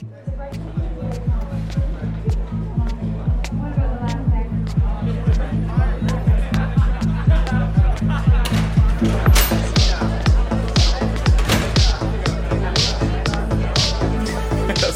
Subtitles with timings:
[0.00, 0.08] Das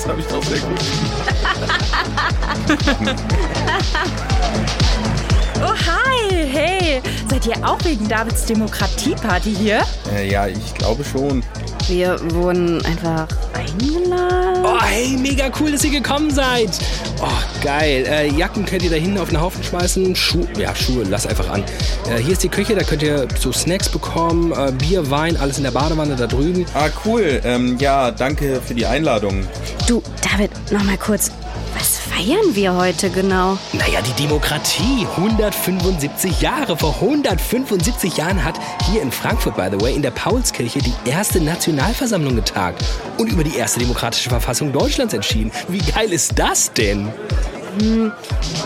[0.08, 0.80] habe ich doch sehr gut.
[5.62, 7.02] Oh, hi, hey.
[7.30, 9.82] Seid ihr auch wegen Davids Demokratieparty hier?
[10.12, 11.42] Äh, ja, ich glaube schon.
[11.86, 13.28] Wir wurden einfach
[13.80, 14.64] eingeladen.
[14.64, 16.70] Oh, hey, mega cool, dass ihr gekommen seid.
[17.20, 18.04] Oh, geil.
[18.08, 20.16] Äh, Jacken könnt ihr da hinten auf den Haufen schmeißen.
[20.16, 21.62] Schuhe, ja, Schuhe, lass einfach an.
[22.08, 24.52] Äh, hier ist die Küche, da könnt ihr so Snacks bekommen.
[24.52, 26.64] Äh, Bier, Wein, alles in der Badewanne da drüben.
[26.74, 27.40] Ah, cool.
[27.44, 29.46] Ähm, ja, danke für die Einladung.
[29.86, 31.30] Du, David, noch mal kurz.
[32.14, 33.58] Feiern wir heute genau?
[33.72, 35.04] Naja, die Demokratie.
[35.16, 36.76] 175 Jahre.
[36.76, 38.54] Vor 175 Jahren hat
[38.88, 42.84] hier in Frankfurt, by the way, in der Paulskirche die erste Nationalversammlung getagt
[43.18, 45.50] und über die erste demokratische Verfassung Deutschlands entschieden.
[45.66, 47.12] Wie geil ist das denn?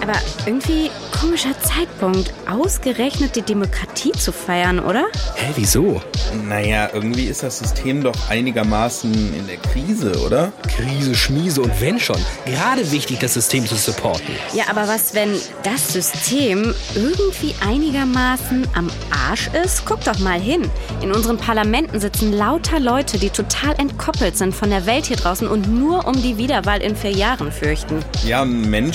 [0.03, 5.07] Aber irgendwie komischer Zeitpunkt, ausgerechnet die Demokratie zu feiern, oder?
[5.35, 6.01] Hä, wieso?
[6.49, 10.53] Naja, irgendwie ist das System doch einigermaßen in der Krise, oder?
[10.77, 12.19] Krise, Schmiese und wenn schon.
[12.45, 14.35] Gerade wichtig, das System zu supporten.
[14.55, 15.35] Ja, aber was, wenn
[15.65, 19.85] das System irgendwie einigermaßen am Arsch ist?
[19.87, 20.71] Guck doch mal hin.
[21.03, 25.49] In unseren Parlamenten sitzen lauter Leute, die total entkoppelt sind von der Welt hier draußen
[25.49, 28.05] und nur um die Wiederwahl in vier Jahren fürchten.
[28.25, 28.45] Ja,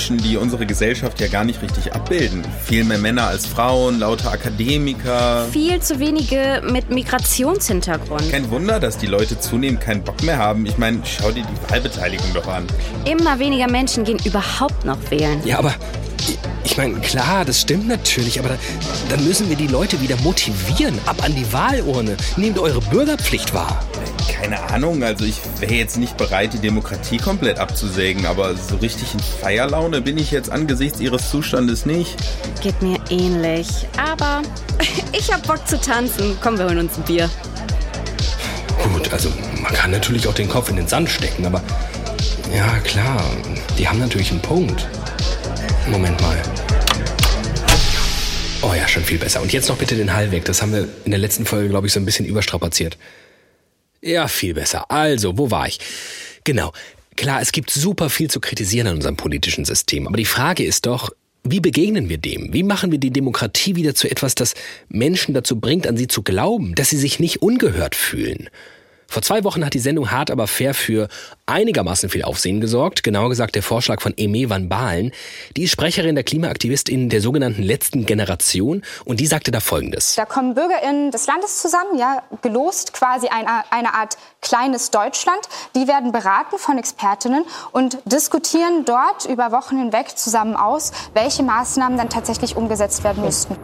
[0.09, 2.43] Menschen, die unsere Gesellschaft ja gar nicht richtig abbilden.
[2.65, 5.47] Viel mehr Männer als Frauen, lauter Akademiker.
[5.49, 8.29] Viel zu wenige mit Migrationshintergrund.
[8.29, 10.65] Kein Wunder, dass die Leute zunehmend keinen Bock mehr haben.
[10.65, 12.67] Ich meine, schau dir die Wahlbeteiligung doch an.
[13.05, 15.39] Immer weniger Menschen gehen überhaupt noch wählen.
[15.45, 15.73] Ja, aber
[16.63, 18.55] ich- meine, klar, das stimmt natürlich, aber da,
[19.09, 20.97] dann müssen wir die Leute wieder motivieren.
[21.05, 22.15] Ab an die Wahlurne.
[22.37, 23.83] Nehmt eure Bürgerpflicht wahr.
[24.41, 29.13] Keine Ahnung, also ich wäre jetzt nicht bereit, die Demokratie komplett abzusägen, aber so richtig
[29.13, 32.15] in Feierlaune bin ich jetzt angesichts ihres Zustandes nicht.
[32.61, 33.67] Geht mir ähnlich.
[33.97, 34.41] Aber
[35.11, 36.37] ich hab Bock zu tanzen.
[36.41, 37.29] Komm, wir holen uns ein Bier.
[38.91, 39.29] Gut, also
[39.61, 41.61] man kann natürlich auch den Kopf in den Sand stecken, aber
[42.55, 43.23] ja, klar,
[43.77, 44.87] die haben natürlich einen Punkt.
[45.87, 46.41] Moment mal.
[48.61, 49.41] Oh ja, schon viel besser.
[49.41, 50.45] Und jetzt noch bitte den Hall weg.
[50.45, 52.97] Das haben wir in der letzten Folge, glaube ich, so ein bisschen überstrapaziert.
[54.01, 54.89] Ja, viel besser.
[54.89, 55.79] Also, wo war ich?
[56.43, 56.71] Genau.
[57.15, 60.07] Klar, es gibt super viel zu kritisieren an unserem politischen System.
[60.07, 61.11] Aber die Frage ist doch,
[61.43, 62.53] wie begegnen wir dem?
[62.53, 64.53] Wie machen wir die Demokratie wieder zu etwas, das
[64.87, 68.49] Menschen dazu bringt, an sie zu glauben, dass sie sich nicht ungehört fühlen?
[69.07, 71.07] Vor zwei Wochen hat die Sendung Hart aber fair für
[71.45, 73.03] einigermaßen viel Aufsehen gesorgt.
[73.03, 75.11] Genauer gesagt der Vorschlag von Eme van Baalen.
[75.57, 80.15] Die ist Sprecherin der KlimaaktivistInnen der sogenannten letzten Generation und die sagte da Folgendes.
[80.15, 85.39] Da kommen BürgerInnen des Landes zusammen, ja, gelost quasi eine, eine Art kleines Deutschland.
[85.75, 91.97] Die werden beraten von Expertinnen und diskutieren dort über Wochen hinweg zusammen aus, welche Maßnahmen
[91.97, 93.57] dann tatsächlich umgesetzt werden müssten.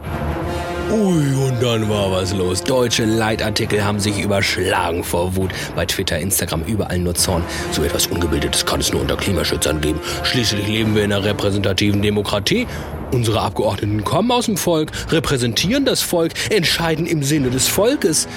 [0.92, 2.64] Ui, und dann war was los.
[2.64, 5.52] Deutsche Leitartikel haben sich überschlagen vor Wut.
[5.76, 7.44] Bei Twitter, Instagram, überall nur Zorn.
[7.72, 10.00] So etwas Ungebildetes kann es nur unter Klimaschützern geben.
[10.24, 12.68] Schließlich leben wir in einer repräsentativen Demokratie.
[13.12, 18.28] Unsere Abgeordneten kommen aus dem Volk, repräsentieren das Volk, entscheiden im Sinne des Volkes.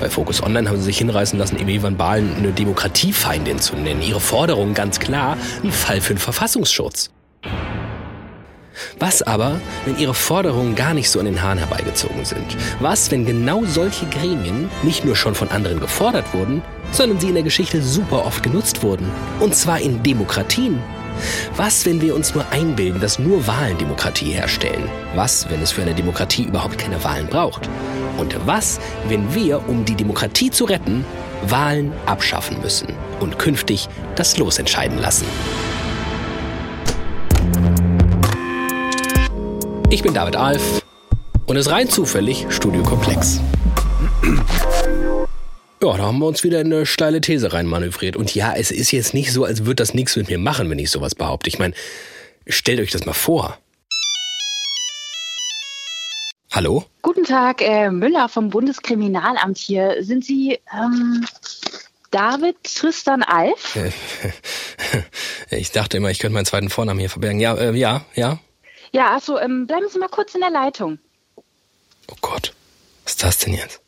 [0.00, 4.02] Bei Focus Online haben sie sich hinreißen lassen, Emi van Baalen eine Demokratiefeindin zu nennen.
[4.02, 7.10] Ihre Forderung ganz klar, ein Fall für den Verfassungsschutz.
[8.98, 12.56] Was aber, wenn ihre Forderungen gar nicht so an den Haaren herbeigezogen sind?
[12.80, 16.62] Was, wenn genau solche Gremien nicht nur schon von anderen gefordert wurden,
[16.92, 19.10] sondern sie in der Geschichte super oft genutzt wurden?
[19.40, 20.78] Und zwar in Demokratien.
[21.56, 24.88] Was, wenn wir uns nur einbilden, dass nur Wahlen Demokratie herstellen?
[25.14, 27.68] Was, wenn es für eine Demokratie überhaupt keine Wahlen braucht?
[28.18, 31.04] Und was, wenn wir, um die Demokratie zu retten,
[31.42, 32.88] Wahlen abschaffen müssen
[33.20, 35.26] und künftig das Los entscheiden lassen?
[39.90, 40.84] Ich bin David Alf
[41.46, 43.40] und es ist rein zufällig Studio Komplex.
[45.82, 48.14] Ja, da haben wir uns wieder in eine steile These reinmanövriert.
[48.14, 50.78] Und ja, es ist jetzt nicht so, als würde das nichts mit mir machen, wenn
[50.78, 51.48] ich sowas behaupte.
[51.48, 51.72] Ich meine,
[52.46, 53.56] stellt euch das mal vor.
[56.52, 56.84] Hallo?
[57.00, 60.04] Guten Tag, äh, Müller vom Bundeskriminalamt hier.
[60.04, 61.24] Sind Sie ähm,
[62.10, 63.78] David Tristan Alf?
[65.50, 67.40] Ich dachte immer, ich könnte meinen zweiten Vornamen hier verbergen.
[67.40, 68.38] Ja, äh, ja, ja.
[68.90, 70.98] Ja, achso, ähm, bleiben Sie mal kurz in der Leitung.
[72.10, 72.54] Oh Gott,
[73.04, 73.82] was ist das denn jetzt?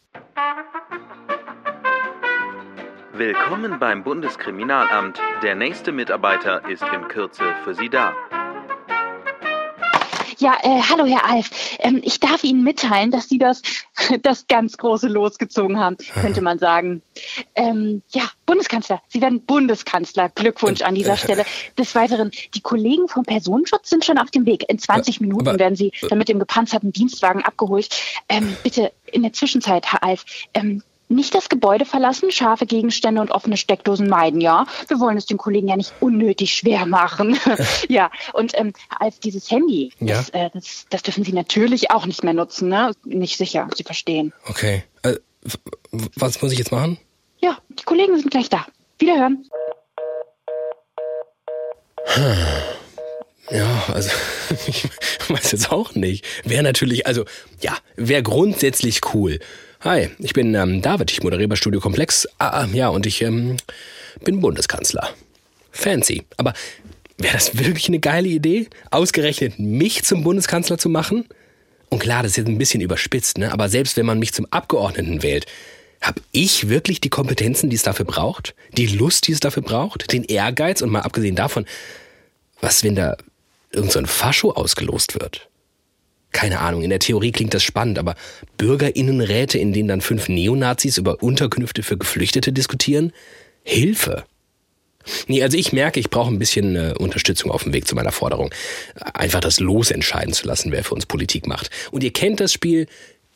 [3.13, 5.21] Willkommen beim Bundeskriminalamt.
[5.43, 8.15] Der nächste Mitarbeiter ist in Kürze für Sie da.
[10.41, 11.51] Ja, äh, hallo Herr Alf.
[11.81, 13.61] Ähm, ich darf Ihnen mitteilen, dass Sie das,
[14.23, 17.03] das ganz große Los gezogen haben, könnte man sagen.
[17.55, 19.03] Ähm, ja, Bundeskanzler.
[19.09, 20.31] Sie werden Bundeskanzler.
[20.31, 21.45] Glückwunsch an dieser Stelle.
[21.77, 24.65] Des Weiteren, die Kollegen vom Personenschutz sind schon auf dem Weg.
[24.71, 27.91] In 20 Minuten aber- werden Sie dann mit dem gepanzerten Dienstwagen abgeholt.
[28.31, 33.31] Ähm, bitte in der Zwischenzeit, Herr Alf, ähm, nicht das Gebäude verlassen, scharfe Gegenstände und
[33.31, 34.67] offene Steckdosen meiden, ja?
[34.89, 37.39] Wir wollen es den Kollegen ja nicht unnötig schwer machen.
[37.89, 40.17] ja, und ähm, Alf, dieses Handy, Ja?
[40.17, 42.93] das, äh, das, das dürfen Sie natürlich auch nicht mehr nutzen, ne?
[43.05, 44.33] Nicht sicher, Sie verstehen.
[44.47, 44.85] Okay.
[45.03, 45.17] Äh,
[46.17, 46.99] was muss ich jetzt machen?
[47.41, 48.67] Ja, die Kollegen sind gleich da.
[48.99, 49.47] Wiederhören.
[53.51, 54.11] Ja, also
[54.67, 54.85] ich
[55.29, 56.25] weiß jetzt auch nicht.
[56.45, 57.25] Wäre natürlich, also
[57.61, 59.39] ja, wäre grundsätzlich cool.
[59.83, 62.29] Hi, ich bin ähm, David, ich moderiere bei Studio Komplex.
[62.37, 63.57] Ah, ah, ja, und ich ähm,
[64.23, 65.09] bin Bundeskanzler.
[65.73, 66.25] Fancy.
[66.37, 66.53] Aber
[67.17, 71.25] wäre das wirklich eine geile Idee, ausgerechnet mich zum Bundeskanzler zu machen?
[71.89, 73.55] Und klar, das ist jetzt ein bisschen überspitzt, ne?
[73.55, 75.47] aber selbst wenn man mich zum Abgeordneten wählt,
[76.03, 78.55] habe ich wirklich die Kompetenzen, die es dafür braucht?
[78.77, 80.13] Die Lust, die es dafür braucht?
[80.13, 80.83] Den Ehrgeiz?
[80.83, 81.65] Und mal abgesehen davon,
[82.61, 83.17] was, wenn da
[83.73, 85.49] irgend so Fascho ausgelost wird?
[86.33, 88.15] Keine Ahnung, in der Theorie klingt das spannend, aber
[88.57, 93.13] Bürgerinnenräte, in denen dann fünf Neonazis über Unterkünfte für Geflüchtete diskutieren?
[93.63, 94.25] Hilfe!
[95.27, 98.13] Nee, also ich merke, ich brauche ein bisschen äh, Unterstützung auf dem Weg zu meiner
[98.13, 98.51] Forderung.
[99.15, 101.71] Einfach das Los entscheiden zu lassen, wer für uns Politik macht.
[101.91, 102.87] Und ihr kennt das Spiel,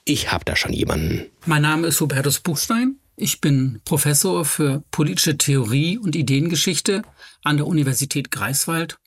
[0.04, 1.26] ich hab da schon jemanden.
[1.46, 2.96] Mein Name ist Hubertus Buchstein.
[3.16, 7.02] Ich bin Professor für politische Theorie und Ideengeschichte
[7.42, 8.98] an der Universität Greifswald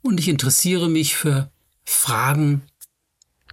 [0.00, 1.50] und ich interessiere mich für
[1.84, 2.62] Fragen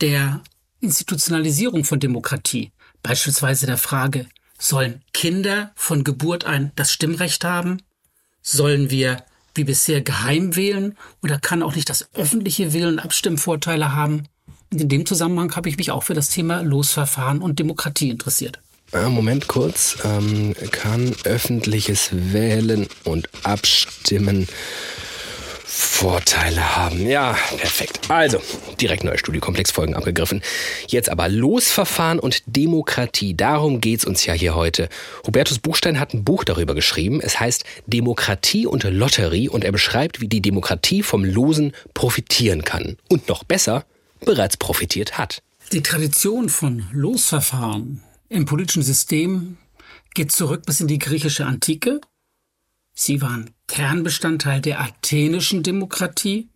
[0.01, 0.42] der
[0.80, 2.71] Institutionalisierung von Demokratie.
[3.03, 4.27] Beispielsweise der Frage,
[4.57, 7.81] sollen Kinder von Geburt ein das Stimmrecht haben?
[8.42, 14.27] Sollen wir wie bisher geheim wählen oder kann auch nicht das öffentliche Wählen Abstimmvorteile haben?
[14.71, 18.59] Und in dem Zusammenhang habe ich mich auch für das Thema Losverfahren und Demokratie interessiert.
[18.91, 19.98] Äh, Moment kurz.
[20.03, 24.48] Ähm, kann öffentliches Wählen und Abstimmen
[25.77, 27.06] Vorteile haben.
[27.06, 28.00] Ja, perfekt.
[28.10, 28.42] Also,
[28.80, 30.42] direkt neue Studiokomplexfolgen abgegriffen.
[30.88, 33.36] Jetzt aber Losverfahren und Demokratie.
[33.36, 34.88] Darum geht's uns ja hier heute.
[35.27, 37.19] Hubertus Buchstein hat ein Buch darüber geschrieben.
[37.19, 42.95] Es heißt Demokratie und Lotterie und er beschreibt, wie die Demokratie vom Losen profitieren kann.
[43.10, 43.86] Und noch besser,
[44.22, 45.44] bereits profitiert hat.
[45.74, 49.57] Die Tradition von Losverfahren im politischen System
[50.13, 52.00] geht zurück bis in die griechische Antike.
[52.94, 56.50] Sie waren Kernbestandteil der athenischen Demokratie.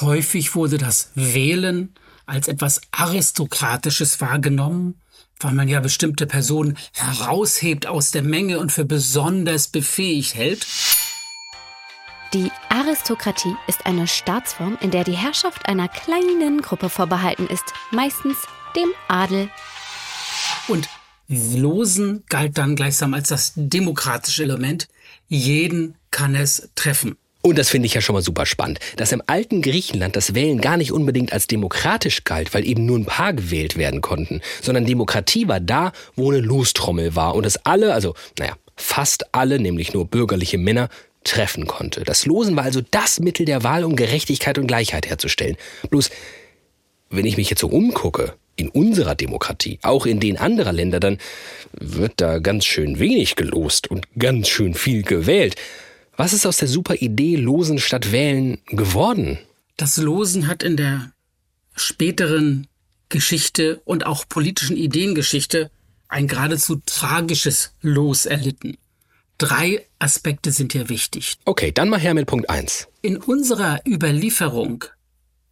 [0.00, 1.94] Häufig wurde das Wählen
[2.26, 5.00] als etwas Aristokratisches wahrgenommen,
[5.40, 10.66] weil man ja bestimmte Personen heraushebt aus der Menge und für besonders befähigt hält.
[12.32, 18.38] Die Aristokratie ist eine Staatsform, in der die Herrschaft einer kleinen Gruppe vorbehalten ist, meistens
[18.74, 19.50] dem Adel.
[20.68, 20.88] Und
[21.28, 24.88] Losen galt dann gleichsam als das demokratische Element.
[25.28, 27.16] Jeden kann es treffen.
[27.44, 30.60] Und das finde ich ja schon mal super spannend, dass im alten Griechenland das Wählen
[30.60, 34.86] gar nicht unbedingt als demokratisch galt, weil eben nur ein paar gewählt werden konnten, sondern
[34.86, 39.92] Demokratie war da, wo eine Lostrommel war und es alle, also naja, fast alle, nämlich
[39.92, 40.88] nur bürgerliche Männer,
[41.24, 42.04] treffen konnte.
[42.04, 45.56] Das Losen war also das Mittel der Wahl, um Gerechtigkeit und Gleichheit herzustellen.
[45.90, 46.10] Bloß,
[47.10, 51.18] wenn ich mich jetzt so umgucke, in unserer Demokratie, auch in den anderer Länder, dann
[51.72, 55.56] wird da ganz schön wenig gelost und ganz schön viel gewählt.
[56.16, 59.38] Was ist aus der super Idee Losen statt Wählen geworden?
[59.76, 61.12] Das Losen hat in der
[61.74, 62.66] späteren
[63.08, 65.70] Geschichte und auch politischen Ideengeschichte
[66.08, 68.76] ein geradezu tragisches Los erlitten.
[69.38, 71.38] Drei Aspekte sind hier wichtig.
[71.46, 72.88] Okay, dann mal her mit Punkt 1.
[73.00, 74.84] In unserer Überlieferung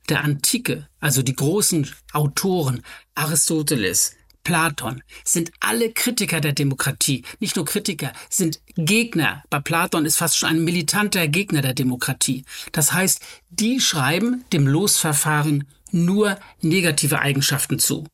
[0.08, 2.82] der Antike, also die großen Autoren
[3.14, 4.14] Aristoteles,
[4.50, 7.22] Platon, sind alle Kritiker der Demokratie.
[7.38, 9.44] Nicht nur Kritiker, sind Gegner.
[9.48, 12.44] Bei Platon ist fast schon ein militanter Gegner der Demokratie.
[12.72, 18.08] Das heißt, die schreiben dem Losverfahren nur negative Eigenschaften zu.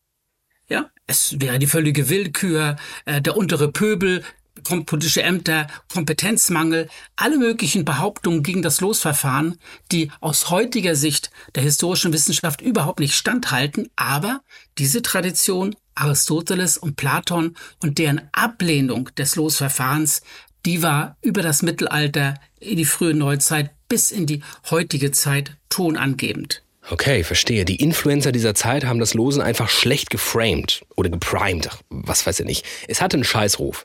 [0.69, 2.76] Ja, es wäre die völlige Willkür,
[3.07, 4.23] äh, der untere Pöbel,
[4.62, 9.59] politische Ämter, Kompetenzmangel, alle möglichen Behauptungen gegen das Losverfahren,
[9.90, 14.43] die aus heutiger Sicht der historischen Wissenschaft überhaupt nicht standhalten, aber
[14.76, 20.22] diese Tradition Aristoteles und Platon und deren Ablehnung des Losverfahrens,
[20.64, 26.62] die war über das Mittelalter in die frühe Neuzeit bis in die heutige Zeit tonangebend.
[26.88, 27.64] Okay, verstehe.
[27.64, 31.68] Die Influencer dieser Zeit haben das Losen einfach schlecht geframed oder geprimed.
[31.70, 32.64] Ach, was weiß ich nicht.
[32.86, 33.84] Es hatte einen Scheißruf.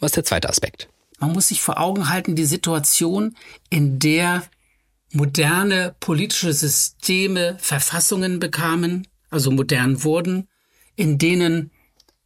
[0.00, 0.88] Was ist der zweite Aspekt?
[1.18, 3.36] Man muss sich vor Augen halten, die Situation,
[3.70, 4.42] in der
[5.12, 10.48] moderne politische Systeme Verfassungen bekamen, also modern wurden,
[10.96, 11.70] in denen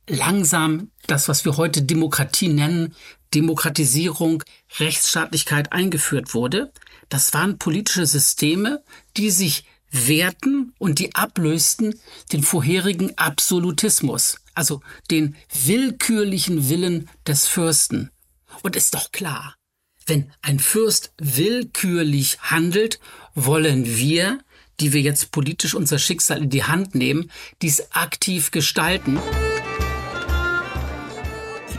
[0.09, 2.95] langsam das, was wir heute Demokratie nennen,
[3.35, 4.43] Demokratisierung,
[4.79, 6.73] Rechtsstaatlichkeit eingeführt wurde.
[7.09, 8.83] Das waren politische Systeme,
[9.17, 11.99] die sich wehrten und die ablösten
[12.33, 14.81] den vorherigen Absolutismus, also
[15.11, 18.11] den willkürlichen Willen des Fürsten.
[18.63, 19.55] Und ist doch klar,
[20.07, 23.01] wenn ein Fürst willkürlich handelt,
[23.35, 24.39] wollen wir,
[24.81, 27.31] die wir jetzt politisch unser Schicksal in die Hand nehmen,
[27.63, 29.19] dies aktiv gestalten.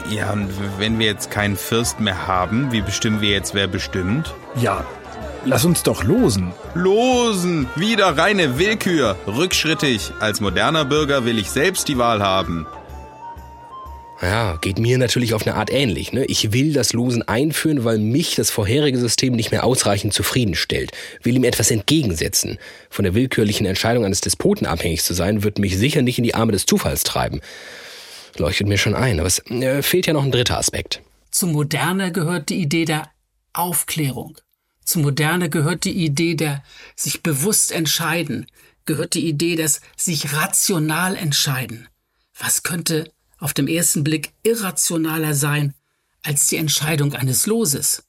[0.09, 4.33] Ja, und wenn wir jetzt keinen Fürst mehr haben, wie bestimmen wir jetzt, wer bestimmt?
[4.55, 4.85] Ja,
[5.43, 6.53] lass uns doch losen.
[6.75, 7.67] Losen!
[7.75, 9.17] Wieder reine Willkür!
[9.27, 10.13] Rückschrittig!
[10.21, 12.65] Als moderner Bürger will ich selbst die Wahl haben.
[14.21, 16.11] Ja, geht mir natürlich auf eine Art ähnlich.
[16.11, 16.25] Ne?
[16.25, 20.91] Ich will das Losen einführen, weil mich das vorherige System nicht mehr ausreichend zufriedenstellt.
[21.21, 22.57] Will ihm etwas entgegensetzen.
[22.89, 26.33] Von der willkürlichen Entscheidung eines Despoten abhängig zu sein, wird mich sicher nicht in die
[26.33, 27.41] Arme des Zufalls treiben.
[28.37, 31.01] Leuchtet mir schon ein, aber es äh, fehlt ja noch ein dritter Aspekt.
[31.29, 33.11] Zum Moderne gehört die Idee der
[33.53, 34.37] Aufklärung.
[34.83, 36.63] Zum Moderne gehört die Idee der
[36.95, 38.47] sich bewusst entscheiden,
[38.85, 41.87] gehört die Idee des sich rational entscheiden.
[42.39, 45.73] Was könnte auf dem ersten Blick irrationaler sein
[46.23, 48.03] als die Entscheidung eines Loses?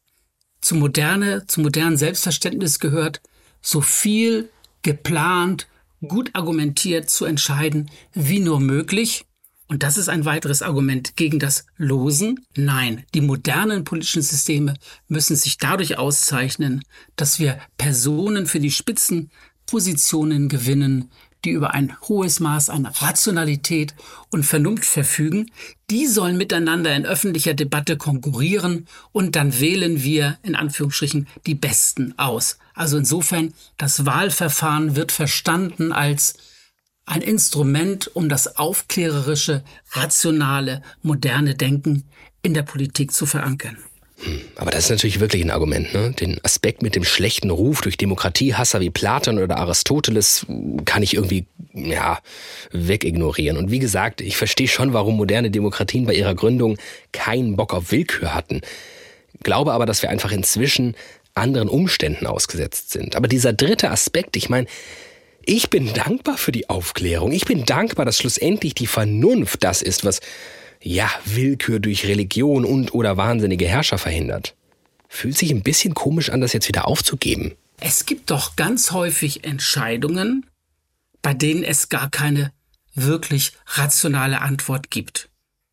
[0.61, 3.21] Zum Moderne, zum modernen Selbstverständnis gehört,
[3.61, 4.51] so viel
[4.83, 5.69] geplant,
[6.07, 9.25] gut argumentiert zu entscheiden, wie nur möglich
[9.69, 12.47] und das ist ein weiteres Argument gegen das Losen.
[12.57, 14.75] Nein, die modernen politischen Systeme
[15.09, 16.83] müssen sich dadurch auszeichnen,
[17.17, 21.11] dass wir Personen für die Spitzenpositionen gewinnen,
[21.49, 23.95] die über ein hohes Maß an Rationalität
[24.31, 25.51] und Vernunft verfügen,
[25.89, 32.13] die sollen miteinander in öffentlicher Debatte konkurrieren und dann wählen wir in Anführungsstrichen die Besten
[32.19, 32.59] aus.
[32.75, 36.35] Also insofern, das Wahlverfahren wird verstanden als
[37.07, 42.05] ein Instrument, um das aufklärerische, rationale, moderne Denken
[42.43, 43.79] in der Politik zu verankern.
[44.21, 45.95] Hm, aber das ist natürlich wirklich ein Argument.
[45.95, 46.11] Ne?
[46.11, 50.45] Den Aspekt mit dem schlechten Ruf durch Demokratiehasser wie Platon oder Aristoteles
[50.85, 52.19] kann ich irgendwie ja
[52.73, 53.57] wegignorieren.
[53.57, 56.79] Und wie gesagt, ich verstehe schon, warum moderne Demokratien bei ihrer Gründung
[57.13, 58.63] keinen Bock auf Willkür hatten.
[59.45, 60.97] Glaube aber, dass wir einfach inzwischen
[61.35, 63.15] anderen Umständen ausgesetzt sind.
[63.15, 64.67] Aber dieser dritte Aspekt, ich meine,
[65.45, 67.31] ich bin dankbar für die Aufklärung.
[67.31, 70.21] Ich bin dankbar, dass schlussendlich die Vernunft das ist, was,
[70.83, 74.55] ja, Willkür durch Religion und oder wahnsinnige Herrscher verhindert.
[75.09, 77.55] Fühlt sich ein bisschen komisch an, das jetzt wieder aufzugeben.
[77.81, 80.47] Es gibt doch ganz häufig Entscheidungen,
[81.23, 82.53] bei denen es gar keine
[82.95, 85.29] wirklich rationale Antwort gibt.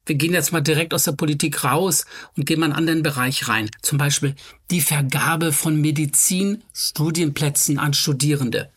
[0.06, 2.06] Wir gehen jetzt mal direkt aus der Politik raus
[2.38, 3.72] und gehen mal in einen anderen Bereich rein.
[3.82, 4.36] Zum Beispiel
[4.70, 8.72] die Vergabe von Medizinstudienplätzen an Studierende.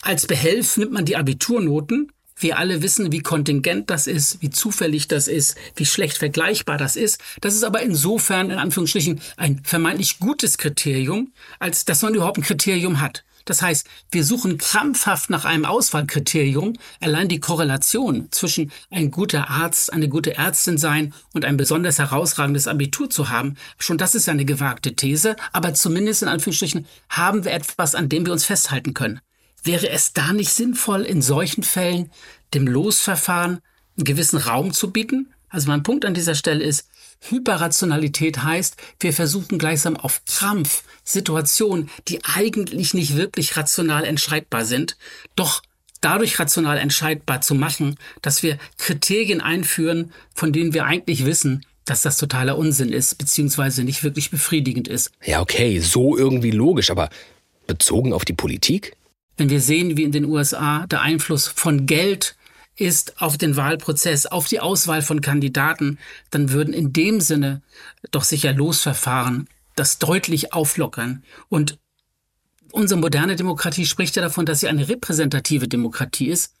[0.00, 2.12] Als Behelf nimmt man die Abiturnoten.
[2.44, 6.94] Wir alle wissen, wie kontingent das ist, wie zufällig das ist, wie schlecht vergleichbar das
[6.94, 7.18] ist.
[7.40, 12.42] Das ist aber insofern, in Anführungsstrichen, ein vermeintlich gutes Kriterium, als dass man überhaupt ein
[12.42, 13.24] Kriterium hat.
[13.46, 16.74] Das heißt, wir suchen krampfhaft nach einem Auswahlkriterium.
[17.00, 22.68] Allein die Korrelation zwischen ein guter Arzt, eine gute Ärztin sein und ein besonders herausragendes
[22.68, 27.52] Abitur zu haben, schon das ist eine gewagte These, aber zumindest in Anführungsstrichen haben wir
[27.52, 29.20] etwas, an dem wir uns festhalten können.
[29.64, 32.10] Wäre es da nicht sinnvoll, in solchen Fällen
[32.52, 33.60] dem Losverfahren
[33.96, 35.32] einen gewissen Raum zu bieten?
[35.48, 36.86] Also mein Punkt an dieser Stelle ist,
[37.20, 44.96] Hyperrationalität heißt, wir versuchen gleichsam auf Krampf Situationen, die eigentlich nicht wirklich rational entscheidbar sind,
[45.36, 45.62] doch
[46.02, 52.02] dadurch rational entscheidbar zu machen, dass wir Kriterien einführen, von denen wir eigentlich wissen, dass
[52.02, 55.10] das totaler Unsinn ist, beziehungsweise nicht wirklich befriedigend ist.
[55.24, 57.08] Ja, okay, so irgendwie logisch, aber
[57.66, 58.96] bezogen auf die Politik?
[59.36, 62.36] Wenn wir sehen, wie in den USA der Einfluss von Geld
[62.76, 65.98] ist auf den Wahlprozess, auf die Auswahl von Kandidaten,
[66.30, 67.62] dann würden in dem Sinne
[68.10, 71.24] doch sicher Losverfahren das deutlich auflockern.
[71.48, 71.78] Und
[72.72, 76.54] unsere moderne Demokratie spricht ja davon, dass sie eine repräsentative Demokratie ist.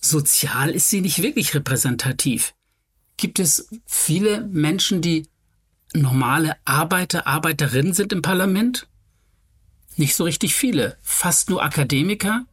[0.00, 2.54] Sozial ist sie nicht wirklich repräsentativ.
[3.16, 5.26] Gibt es viele Menschen, die
[5.92, 8.86] normale Arbeiter, Arbeiterinnen sind im Parlament?
[9.98, 12.44] Nicht so richtig viele, fast nur Akademiker.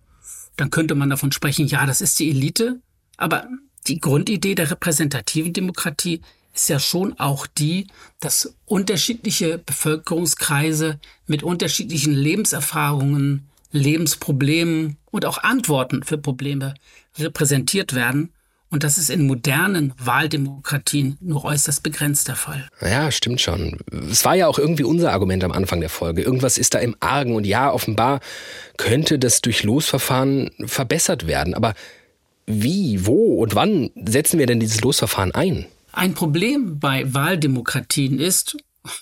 [0.56, 2.80] Dann könnte man davon sprechen, ja, das ist die Elite.
[3.18, 3.48] Aber
[3.88, 6.22] die Grundidee der repräsentativen Demokratie
[6.54, 7.88] ist ja schon auch die,
[8.20, 16.76] dass unterschiedliche Bevölkerungskreise mit unterschiedlichen Lebenserfahrungen, Lebensproblemen und auch Antworten für Probleme
[17.18, 18.32] repräsentiert werden
[18.76, 22.68] Und das ist in modernen Wahldemokratien nur äußerst begrenzt der Fall.
[22.82, 23.78] Ja, stimmt schon.
[24.12, 26.22] Es war ja auch irgendwie unser Argument am Anfang der Folge.
[26.22, 28.20] Irgendwas ist da im Argen und ja, offenbar
[28.76, 31.54] könnte das durch Losverfahren verbessert werden.
[31.54, 31.74] Aber
[32.48, 35.68] wie, wo und wann setzen wir denn dieses Losverfahren ein?
[35.94, 38.58] Ein Problem bei Wahldemokratien ist,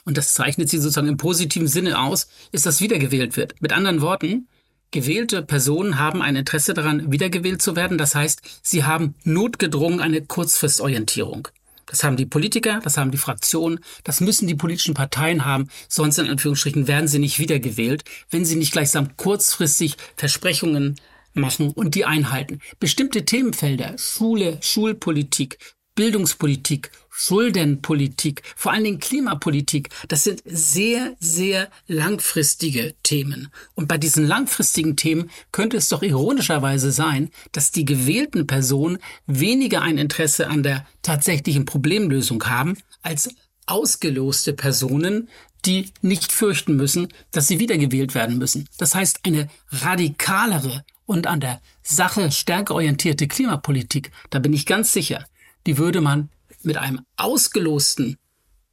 [0.05, 3.59] und das zeichnet sie sozusagen im positiven Sinne aus, ist, dass wiedergewählt wird.
[3.59, 4.47] Mit anderen Worten,
[4.93, 7.97] gewählte Personen haben ein Interesse daran, wiedergewählt zu werden.
[7.97, 11.49] Das heißt, sie haben notgedrungen eine Kurzfristorientierung.
[11.85, 16.17] Das haben die Politiker, das haben die Fraktionen, das müssen die politischen Parteien haben, sonst
[16.17, 20.95] in Anführungsstrichen werden sie nicht wiedergewählt, wenn sie nicht gleichsam kurzfristig Versprechungen
[21.33, 22.61] machen und die einhalten.
[22.79, 25.57] Bestimmte Themenfelder, Schule, Schulpolitik,
[25.95, 33.49] Bildungspolitik, Schuldenpolitik, vor allen Dingen Klimapolitik, das sind sehr, sehr langfristige Themen.
[33.75, 39.83] Und bei diesen langfristigen Themen könnte es doch ironischerweise sein, dass die gewählten Personen weniger
[39.83, 43.29] ein Interesse an der tatsächlichen Problemlösung haben, als
[43.67, 45.29] ausgeloste Personen,
[45.65, 48.67] die nicht fürchten müssen, dass sie wiedergewählt werden müssen.
[48.79, 54.91] Das heißt, eine radikalere und an der Sache stärker orientierte Klimapolitik, da bin ich ganz
[54.93, 55.25] sicher,
[55.67, 56.29] die würde man
[56.65, 58.17] mit einem ausgelosten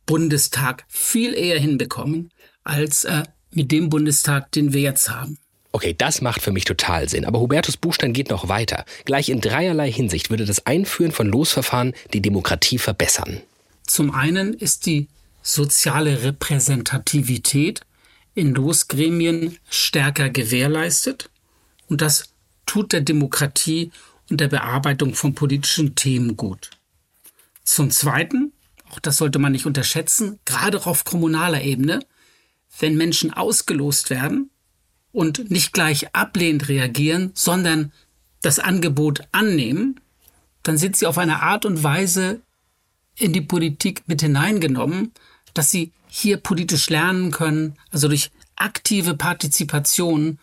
[0.07, 2.31] Bundestag viel eher hinbekommen,
[2.65, 5.39] als äh, mit dem Bundestag, den wir jetzt haben.
[5.73, 7.25] Okay, das macht für mich total Sinn.
[7.25, 8.85] Aber Hubertus Buchstein geht noch weiter.
[9.05, 13.41] Gleich in dreierlei Hinsicht würde das Einführen von Losverfahren die Demokratie verbessern.
[13.87, 15.07] Zum einen ist die
[15.43, 17.83] soziale Repräsentativität
[18.35, 21.31] in Losgremien stärker gewährleistet.
[21.89, 22.31] Und das
[22.67, 23.93] tut der Demokratie
[24.29, 26.71] und der Bearbeitung von politischen Themen gut.
[27.65, 28.53] Zum Zweiten,
[28.91, 32.01] auch das sollte man nicht unterschätzen, gerade auf kommunaler Ebene,
[32.79, 34.51] wenn Menschen ausgelost werden
[35.13, 37.93] und nicht gleich ablehnend reagieren, sondern
[38.43, 40.01] das Angebot annehmen,
[40.63, 42.43] dann sind sie auf eine Art und Weise
[43.17, 45.13] in die Politik mit hineingenommen,
[45.55, 50.39] dass sie hier politisch lernen können, also durch aktive Partizipation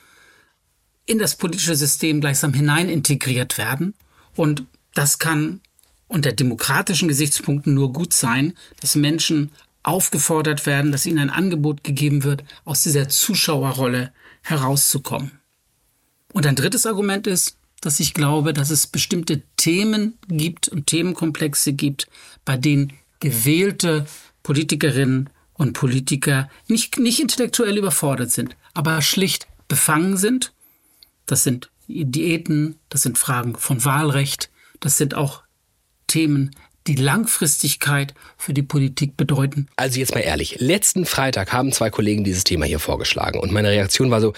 [1.05, 3.93] in das politische System gleichsam hinein integriert werden.
[4.35, 5.61] Und das kann
[6.07, 9.51] unter demokratischen Gesichtspunkten nur gut sein, dass Menschen
[9.83, 14.11] aufgefordert werden, dass ihnen ein Angebot gegeben wird, aus dieser Zuschauerrolle
[14.41, 15.39] herauszukommen.
[16.33, 21.73] Und ein drittes Argument ist, dass ich glaube, dass es bestimmte Themen gibt und Themenkomplexe
[21.73, 22.07] gibt,
[22.43, 24.05] bei denen gewählte
[24.43, 30.53] Politikerinnen und Politiker nicht, nicht intellektuell überfordert sind, aber schlicht befangen sind.
[31.25, 35.43] Das sind Diäten, das sind Fragen von Wahlrecht, das sind auch
[36.07, 36.51] Themen,
[36.87, 39.67] die Langfristigkeit für die Politik bedeuten.
[39.75, 43.69] Also jetzt mal ehrlich, letzten Freitag haben zwei Kollegen dieses Thema hier vorgeschlagen und meine
[43.69, 44.33] Reaktion war so,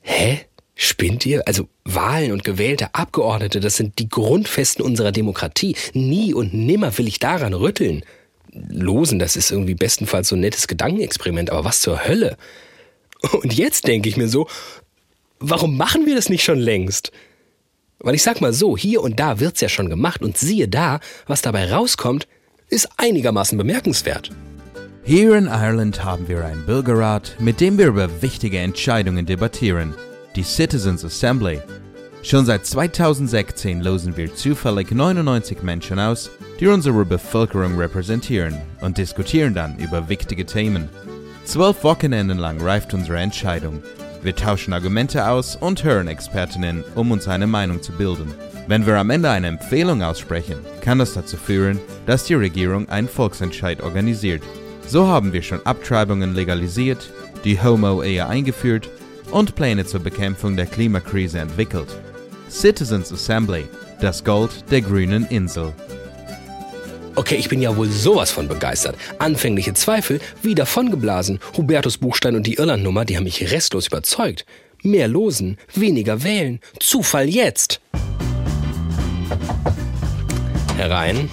[0.00, 0.40] hä?
[0.76, 1.46] Spinnt ihr?
[1.46, 5.76] Also Wahlen und gewählte Abgeordnete, das sind die Grundfesten unserer Demokratie.
[5.92, 8.02] Nie und nimmer will ich daran rütteln.
[8.50, 12.36] Losen, das ist irgendwie bestenfalls so ein nettes Gedankenexperiment, aber was zur Hölle?
[13.32, 14.48] Und jetzt denke ich mir so,
[15.38, 17.12] warum machen wir das nicht schon längst?
[17.98, 21.00] Weil ich sag mal so, hier und da wird's ja schon gemacht und siehe da,
[21.26, 22.26] was dabei rauskommt,
[22.68, 24.30] ist einigermaßen bemerkenswert.
[25.04, 29.94] Hier in Ireland haben wir einen Bürgerrat, mit dem wir über wichtige Entscheidungen debattieren,
[30.34, 31.60] die Citizens Assembly.
[32.22, 39.54] Schon seit 2016 losen wir zufällig 99 Menschen aus, die unsere Bevölkerung repräsentieren und diskutieren
[39.54, 40.88] dann über wichtige Themen.
[41.44, 43.82] Zwölf Wochenenden lang reift unsere Entscheidung
[44.24, 48.34] wir tauschen Argumente aus und hören Expertinnen, um uns eine Meinung zu bilden.
[48.66, 53.08] Wenn wir am Ende eine Empfehlung aussprechen, kann das dazu führen, dass die Regierung einen
[53.08, 54.42] Volksentscheid organisiert.
[54.86, 57.12] So haben wir schon Abtreibungen legalisiert,
[57.44, 58.88] die Homo-Ehe eingeführt
[59.30, 61.94] und Pläne zur Bekämpfung der Klimakrise entwickelt.
[62.48, 63.66] Citizens Assembly,
[64.00, 65.74] das Gold der grünen Insel.
[67.16, 68.96] Okay, ich bin ja wohl sowas von begeistert.
[69.18, 71.38] Anfängliche Zweifel wie davongeblasen.
[71.56, 74.44] Hubertus Buchstein und die Irlandnummer, die haben mich restlos überzeugt.
[74.82, 76.60] Mehr losen, weniger wählen.
[76.80, 77.80] Zufall jetzt.
[80.76, 81.30] Herein.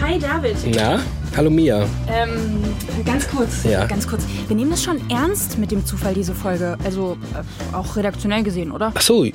[0.00, 0.56] Hi David.
[0.66, 1.00] Na,
[1.36, 1.86] hallo Mia.
[2.08, 2.62] Ähm,
[3.04, 3.64] ganz kurz.
[3.64, 3.86] Ja.
[3.86, 4.22] Ganz kurz.
[4.48, 6.76] Wir nehmen das schon ernst mit dem Zufall, diese Folge.
[6.84, 8.92] Also äh, auch redaktionell gesehen, oder?
[8.94, 9.32] Ach so, äh,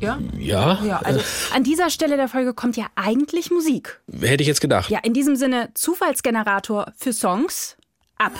[0.00, 0.18] Ja?
[0.38, 0.82] ja.
[0.84, 1.20] Ja, also
[1.54, 4.00] an dieser Stelle der Folge kommt ja eigentlich Musik.
[4.12, 4.90] Äh, hätte ich jetzt gedacht.
[4.90, 7.76] Ja, in diesem Sinne Zufallsgenerator für Songs
[8.18, 8.32] ab.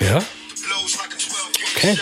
[0.00, 0.22] Ja?
[1.76, 1.96] Okay.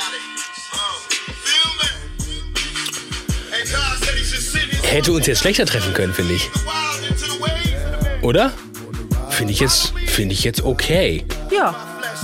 [4.95, 6.49] Hätte uns jetzt schlechter treffen können, finde ich.
[8.23, 8.53] Oder?
[9.29, 11.25] Finde ich jetzt, finde ich jetzt okay.
[11.51, 11.75] Ja,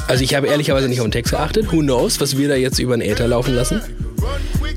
[0.06, 1.72] Also ich habe ehrlicherweise nicht auf den Text geachtet.
[1.72, 3.82] Who knows, was wir da jetzt über den Äther laufen lassen?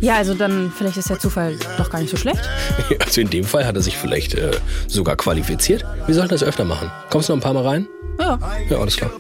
[0.02, 2.42] Ja, also dann vielleicht ist der Zufall doch gar nicht so schlecht.
[3.00, 4.54] Also in dem Fall hat er sich vielleicht äh,
[4.88, 5.86] sogar qualifiziert.
[6.08, 6.90] Wir sollten das öfter machen.
[7.12, 7.88] Kommst du noch ein paar Mal rein?
[8.20, 8.40] Ja.
[8.72, 9.12] Ja, alles klar.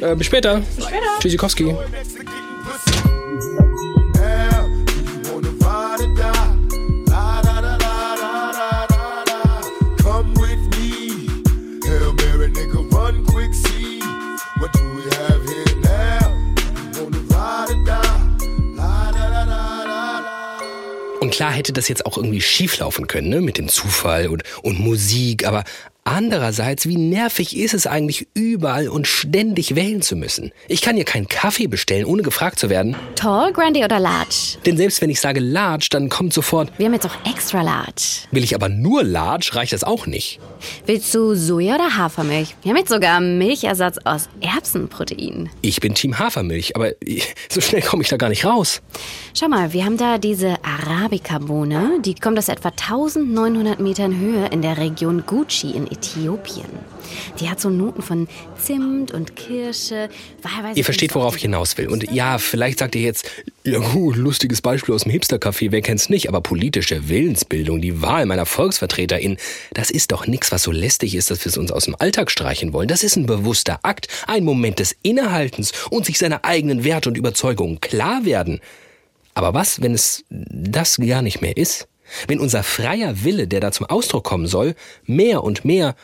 [0.00, 0.62] Äh, bis später.
[0.74, 1.06] Bis später.
[1.20, 1.76] Tschüssikowski.
[21.40, 23.40] Klar hätte das jetzt auch irgendwie schieflaufen können, ne?
[23.40, 25.64] Mit dem Zufall und, und Musik, aber
[26.04, 30.52] andererseits, wie nervig ist es eigentlich, überall und ständig wählen zu müssen?
[30.68, 32.96] Ich kann hier keinen Kaffee bestellen, ohne gefragt zu werden.
[33.14, 34.58] Tall, Grande oder Large?
[34.66, 38.26] Denn selbst wenn ich sage Large, dann kommt sofort, Wir haben jetzt auch Extra Large.
[38.30, 40.40] will ich aber nur Large, reicht das auch nicht.
[40.86, 42.54] Willst du Soja oder Hafermilch?
[42.62, 45.48] Wir haben jetzt sogar Milchersatz aus Erbsenprotein.
[45.62, 46.92] Ich bin Team Hafermilch, aber
[47.48, 48.82] so schnell komme ich da gar nicht raus.
[49.34, 52.00] Schau mal, wir haben da diese Arabica-Bohne.
[52.04, 56.68] Die kommt aus etwa 1900 Metern Höhe in der Region Gucci in Äthiopien.
[57.40, 60.08] Die hat so Noten von Zimt und Kirsche.
[60.74, 61.88] Ihr versteht, worauf ich hinaus will.
[61.88, 63.28] Und ja, vielleicht sagt ihr jetzt,
[63.64, 68.26] ja gut, lustiges Beispiel aus dem Hipster-Café, wer kennt's nicht, aber politische Willensbildung, die Wahl
[68.26, 69.38] meiner VolksvertreterInnen,
[69.74, 72.30] das ist doch nix, was so lästig ist, dass wir es uns aus dem Alltag
[72.30, 72.88] streichen wollen.
[72.88, 77.18] Das ist ein bewusster Akt, ein Moment des Innehaltens und sich seiner eigenen Werte und
[77.18, 78.60] Überzeugungen klar werden.
[79.34, 81.86] Aber was, wenn es das gar nicht mehr ist?
[82.26, 85.94] Wenn unser freier Wille, der da zum Ausdruck kommen soll, mehr und mehr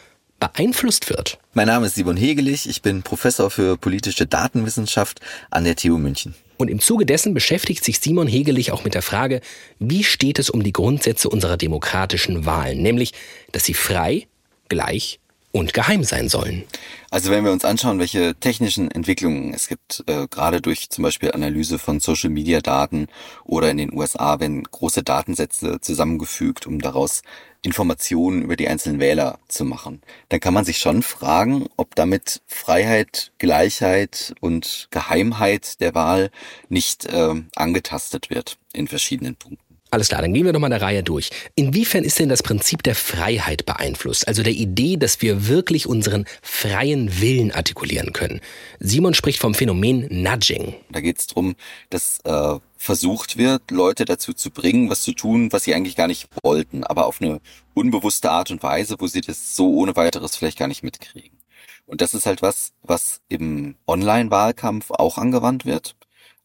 [0.40, 1.38] beeinflusst wird?
[1.54, 6.34] Mein Name ist Simon Hegelich, ich bin Professor für politische Datenwissenschaft an der TU München.
[6.58, 9.40] Und im Zuge dessen beschäftigt sich Simon Hegelich auch mit der Frage,
[9.78, 13.12] wie steht es um die Grundsätze unserer demokratischen Wahlen, nämlich,
[13.52, 14.26] dass sie frei,
[14.68, 15.20] gleich
[15.56, 16.64] und geheim sein sollen.
[17.10, 21.32] Also wenn wir uns anschauen, welche technischen Entwicklungen es gibt, äh, gerade durch zum Beispiel
[21.32, 23.08] Analyse von Social-Media-Daten
[23.44, 27.22] oder in den USA werden große Datensätze zusammengefügt, um daraus
[27.62, 32.42] Informationen über die einzelnen Wähler zu machen, dann kann man sich schon fragen, ob damit
[32.46, 36.30] Freiheit, Gleichheit und Geheimheit der Wahl
[36.68, 39.65] nicht äh, angetastet wird in verschiedenen Punkten.
[39.96, 41.30] Alles klar, dann gehen wir doch mal der Reihe durch.
[41.54, 44.28] Inwiefern ist denn das Prinzip der Freiheit beeinflusst?
[44.28, 48.42] Also der Idee, dass wir wirklich unseren freien Willen artikulieren können.
[48.78, 50.74] Simon spricht vom Phänomen Nudging.
[50.90, 51.54] Da geht es darum,
[51.88, 56.08] dass äh, versucht wird, Leute dazu zu bringen, was zu tun, was sie eigentlich gar
[56.08, 57.40] nicht wollten, aber auf eine
[57.72, 61.38] unbewusste Art und Weise, wo sie das so ohne weiteres vielleicht gar nicht mitkriegen.
[61.86, 65.96] Und das ist halt was, was im Online-Wahlkampf auch angewandt wird.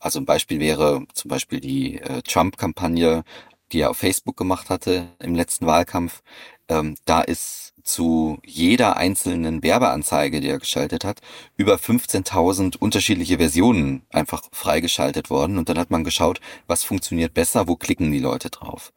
[0.02, 3.24] Also ein Beispiel wäre zum Beispiel die äh, Trump-Kampagne,
[3.72, 6.24] die er auf Facebook gemacht hatte im letzten Wahlkampf.
[6.68, 11.20] Ähm, da ist zu jeder einzelnen Werbeanzeige, die er geschaltet hat,
[11.56, 15.60] über 15.000 unterschiedliche Versionen einfach freigeschaltet worden.
[15.60, 18.92] Und dann hat man geschaut, was funktioniert besser, wo klicken die Leute drauf.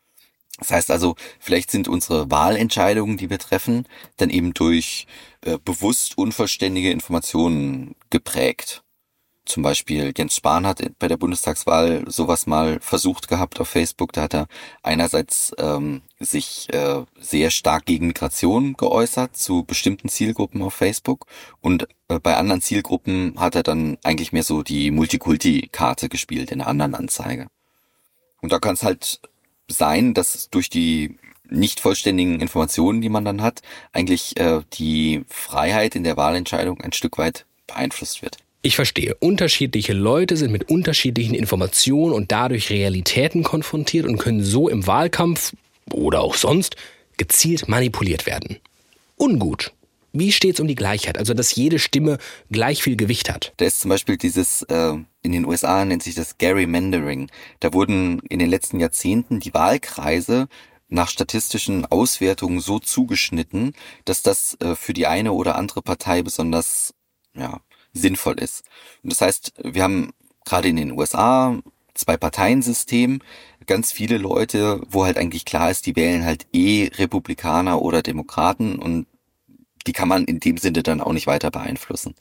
[0.58, 3.86] Das heißt also, vielleicht sind unsere Wahlentscheidungen, die wir treffen,
[4.16, 5.06] dann eben durch
[5.42, 8.83] äh, bewusst unvollständige Informationen geprägt.
[9.46, 14.12] Zum Beispiel Jens Spahn hat bei der Bundestagswahl sowas mal versucht gehabt auf Facebook.
[14.12, 14.46] Da hat er
[14.82, 21.26] einerseits ähm, sich äh, sehr stark gegen Migration geäußert zu bestimmten Zielgruppen auf Facebook
[21.60, 26.60] und äh, bei anderen Zielgruppen hat er dann eigentlich mehr so die Multikulti-Karte gespielt in
[26.60, 27.48] einer anderen Anzeige.
[28.40, 29.20] Und da kann es halt
[29.68, 33.60] sein, dass durch die nicht vollständigen Informationen, die man dann hat,
[33.92, 38.38] eigentlich äh, die Freiheit in der Wahlentscheidung ein Stück weit beeinflusst wird.
[38.66, 39.14] Ich verstehe.
[39.16, 45.52] Unterschiedliche Leute sind mit unterschiedlichen Informationen und dadurch Realitäten konfrontiert und können so im Wahlkampf
[45.92, 46.74] oder auch sonst
[47.18, 48.56] gezielt manipuliert werden.
[49.16, 49.74] Ungut.
[50.14, 51.18] Wie steht's um die Gleichheit?
[51.18, 52.16] Also, dass jede Stimme
[52.50, 53.52] gleich viel Gewicht hat.
[53.58, 57.30] Da ist zum Beispiel dieses, äh, in den USA nennt sich das Gerrymandering.
[57.60, 60.48] Da wurden in den letzten Jahrzehnten die Wahlkreise
[60.88, 63.74] nach statistischen Auswertungen so zugeschnitten,
[64.06, 66.94] dass das äh, für die eine oder andere Partei besonders
[67.36, 67.60] ja,
[67.94, 68.64] sinnvoll ist.
[69.02, 70.12] Und das heißt, wir haben
[70.44, 71.58] gerade in den USA
[71.94, 73.20] zwei Parteiensystem,
[73.66, 78.78] ganz viele Leute, wo halt eigentlich klar ist, die wählen halt eh Republikaner oder Demokraten
[78.78, 79.06] und
[79.86, 82.14] die kann man in dem Sinne dann auch nicht weiter beeinflussen.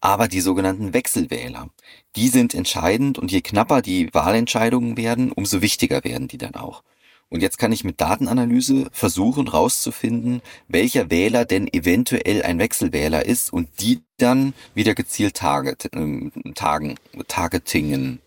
[0.00, 1.68] Aber die sogenannten Wechselwähler,
[2.16, 6.82] die sind entscheidend und je knapper die Wahlentscheidungen werden, umso wichtiger werden die dann auch.
[7.30, 13.52] Und jetzt kann ich mit Datenanalyse versuchen rauszufinden, welcher Wähler denn eventuell ein Wechselwähler ist
[13.52, 16.96] und die dann wieder gezielt target, äh, tagen,
[17.28, 18.18] targetingen.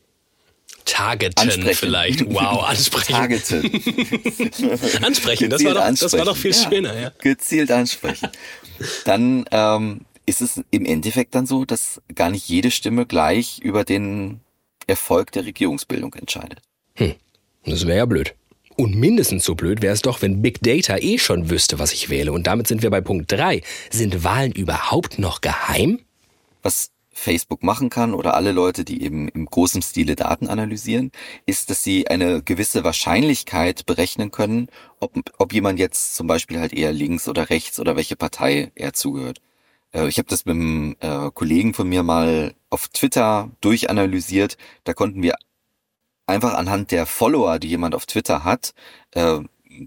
[0.86, 1.76] Targeten Ansprechen.
[1.76, 2.26] vielleicht.
[2.34, 3.13] Wow, ansprechen.
[3.13, 3.63] Targeten.
[5.04, 6.86] ansprechen, das war, doch, das war doch viel ansprechen.
[6.86, 7.12] schöner, ja.
[7.20, 8.30] Gezielt ansprechen.
[9.06, 13.84] Dann ähm, ist es im Endeffekt dann so, dass gar nicht jede Stimme gleich über
[13.84, 14.39] den
[14.88, 16.60] Erfolg der Regierungsbildung entscheidet.
[16.96, 17.16] Hm,
[17.66, 18.36] das wäre ja blöd.
[18.76, 22.10] Und mindestens so blöd wäre es doch, wenn Big Data eh schon wüsste, was ich
[22.10, 22.32] wähle.
[22.32, 23.62] Und damit sind wir bei Punkt 3.
[23.92, 26.00] Sind Wahlen überhaupt noch geheim?
[26.62, 31.12] Was Facebook machen kann oder alle Leute, die eben im großen Stile Daten analysieren,
[31.46, 34.68] ist, dass sie eine gewisse Wahrscheinlichkeit berechnen können,
[35.00, 38.94] ob, ob jemand jetzt zum Beispiel halt eher links oder rechts oder welche Partei er
[38.94, 39.42] zugehört.
[39.94, 44.58] Äh, ich habe das mit einem äh, Kollegen von mir mal auf Twitter durchanalysiert.
[44.84, 45.36] Da konnten wir
[46.34, 48.74] einfach anhand der Follower, die jemand auf Twitter hat,
[49.12, 49.39] äh,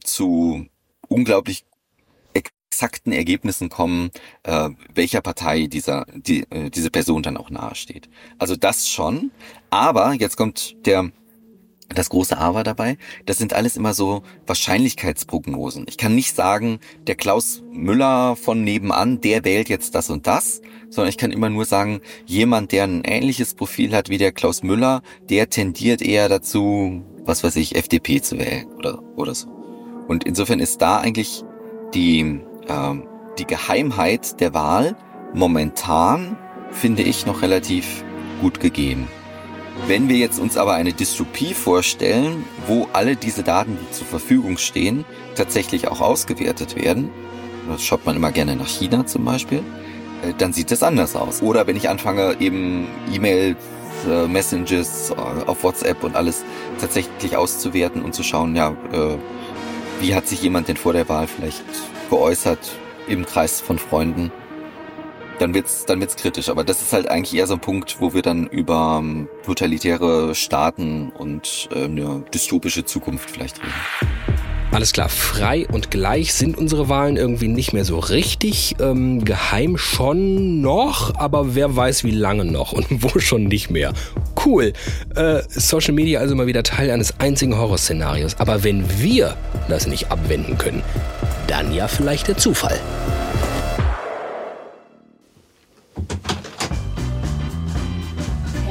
[0.03, 0.67] zu
[1.09, 1.65] unglaublich
[2.33, 4.11] exakten Ergebnissen kommen,
[4.43, 8.09] äh, welcher Partei dieser die, äh, diese Person dann auch nahesteht.
[8.39, 9.31] Also das schon,
[9.71, 11.11] aber jetzt kommt der
[11.89, 15.87] das große Aber dabei, das sind alles immer so Wahrscheinlichkeitsprognosen.
[15.89, 20.61] Ich kann nicht sagen, der Klaus Müller von nebenan, der wählt jetzt das und das,
[20.91, 24.63] sondern ich kann immer nur sagen, jemand, der ein ähnliches Profil hat wie der Klaus
[24.63, 29.49] Müller, der tendiert eher dazu, was weiß ich, FDP zu wählen oder, oder so.
[30.09, 31.45] Und insofern ist da eigentlich
[31.95, 34.97] die, ähm, die Geheimheit der Wahl
[35.35, 36.37] momentan,
[36.71, 38.05] finde ich, noch relativ
[38.41, 39.09] gut gegeben.
[39.87, 44.59] Wenn wir jetzt uns aber eine Dystopie vorstellen, wo alle diese Daten, die zur Verfügung
[44.59, 45.05] stehen,
[45.37, 47.11] tatsächlich auch ausgewertet werden,
[47.69, 49.59] das schaut man immer gerne nach China zum Beispiel,
[50.23, 51.43] äh, dann sieht es anders aus.
[51.43, 53.59] Oder wenn ich anfange, eben E-Mails,
[54.09, 55.15] äh, Messages äh,
[55.47, 56.45] auf WhatsApp und alles
[56.81, 58.77] tatsächlich auszuwerten und zu schauen, ja,
[60.01, 61.65] wie hat sich jemand denn vor der Wahl vielleicht
[62.11, 62.73] geäußert
[63.09, 64.31] im Kreis von Freunden
[65.39, 66.49] dann wird's, dann wird's kritisch.
[66.49, 70.35] Aber das ist halt eigentlich eher so ein Punkt, wo wir dann über ähm, totalitäre
[70.35, 73.73] Staaten und äh, eine dystopische Zukunft vielleicht reden.
[74.73, 78.77] Alles klar, frei und gleich sind unsere Wahlen irgendwie nicht mehr so richtig.
[78.81, 83.93] Ähm, geheim schon noch, aber wer weiß wie lange noch und wo schon nicht mehr.
[84.45, 84.73] Cool.
[85.15, 88.39] Äh, Social Media also mal wieder Teil eines einzigen Horrorszenarios.
[88.39, 89.37] Aber wenn wir
[89.69, 90.83] das nicht abwenden können,
[91.47, 92.79] dann ja vielleicht der Zufall.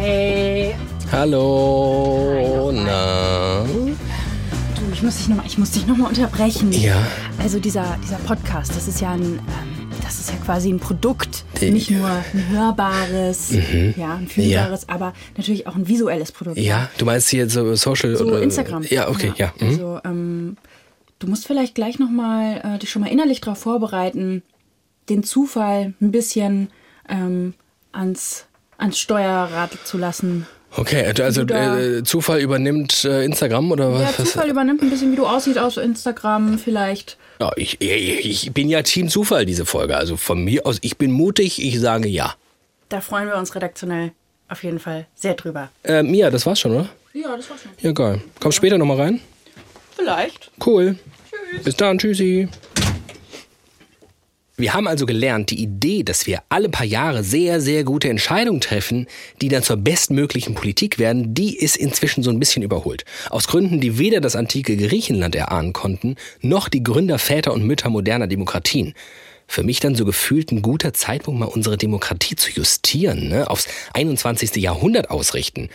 [0.05, 0.75] Hey.
[1.11, 2.71] Hallo.
[2.71, 3.63] Na?
[3.63, 5.47] Du, ich muss dich nochmal
[5.87, 6.71] noch, mal, unterbrechen.
[6.71, 7.07] Ja.
[7.39, 11.43] Also dieser, dieser Podcast, das ist ja ein, ähm, das ist ja quasi ein Produkt.
[11.59, 13.95] Die, Nicht nur ein hörbares, mhm.
[13.97, 14.93] ja, ein fühlbares, ja.
[14.93, 16.57] aber natürlich auch ein visuelles Produkt.
[16.57, 18.83] Ja, du meinst hier so Social so oder Instagram.
[18.83, 19.51] Ja, okay, ja.
[19.59, 19.65] ja.
[19.65, 19.71] Mhm.
[19.71, 20.57] Also ähm,
[21.17, 24.43] du musst vielleicht gleich nochmal äh, dich schon mal innerlich darauf vorbereiten,
[25.09, 26.69] den Zufall ein bisschen
[27.09, 27.55] ähm,
[27.91, 28.45] ans
[28.77, 30.47] ans Steuerrad zu lassen.
[30.77, 34.17] Okay, also äh, Zufall übernimmt äh, Instagram oder was?
[34.17, 37.17] Ja, Zufall übernimmt ein bisschen, wie du aussiehst aus Instagram vielleicht.
[37.39, 39.95] Ja, ich, ich, ich bin ja Team Zufall, diese Folge.
[39.95, 42.35] Also von mir aus, ich bin mutig, ich sage ja.
[42.89, 44.11] Da freuen wir uns redaktionell
[44.49, 45.69] auf jeden Fall sehr drüber.
[45.83, 46.89] Äh, Mia, das war's schon, oder?
[47.13, 47.71] Ja, das war's schon.
[47.79, 48.21] Ja, geil.
[48.39, 48.61] Kommst ja.
[48.61, 49.21] später nochmal rein?
[49.95, 50.51] Vielleicht.
[50.63, 50.97] Cool.
[51.31, 51.63] Tschüss.
[51.63, 52.49] Bis dann, tschüssi.
[54.57, 58.61] Wir haben also gelernt, die Idee, dass wir alle paar Jahre sehr, sehr gute Entscheidungen
[58.61, 59.05] treffen,
[59.41, 63.03] die dann zur bestmöglichen Politik werden, die ist inzwischen so ein bisschen überholt.
[63.29, 67.89] Aus Gründen, die weder das antike Griechenland erahnen konnten, noch die Gründer, Väter und Mütter
[67.89, 68.93] moderner Demokratien.
[69.45, 73.49] Für mich dann so gefühlt ein guter Zeitpunkt, mal unsere Demokratie zu justieren, ne?
[73.49, 74.55] aufs 21.
[74.55, 75.69] Jahrhundert ausrichten.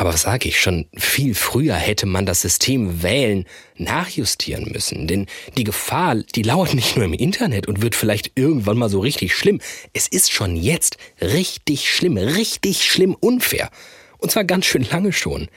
[0.00, 3.44] Aber was sage ich, schon viel früher hätte man das System wählen
[3.76, 5.06] nachjustieren müssen.
[5.06, 5.26] Denn
[5.58, 9.36] die Gefahr, die lauert nicht nur im Internet und wird vielleicht irgendwann mal so richtig
[9.36, 9.60] schlimm.
[9.92, 13.68] Es ist schon jetzt richtig schlimm, richtig schlimm unfair.
[14.16, 15.48] Und zwar ganz schön lange schon.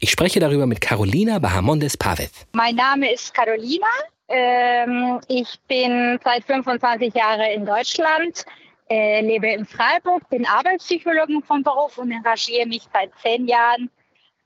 [0.00, 2.32] Ich spreche darüber mit Carolina Bahamondes Pavez.
[2.54, 3.86] Mein Name ist Carolina.
[4.26, 8.44] Ähm, ich bin seit 25 Jahren in Deutschland
[8.92, 13.90] äh, lebe in Freiburg, bin Arbeitspsychologin von Beruf und engagiere mich seit zehn Jahren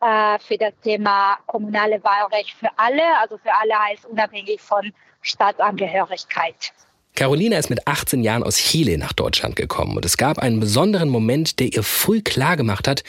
[0.01, 3.03] äh, für das Thema kommunale Wahlrecht für alle.
[3.21, 6.73] Also für alle heißt unabhängig von Staatsangehörigkeit.
[7.17, 11.09] Carolina ist mit 18 Jahren aus Chile nach Deutschland gekommen und es gab einen besonderen
[11.09, 13.03] Moment, der ihr früh klargemacht hat,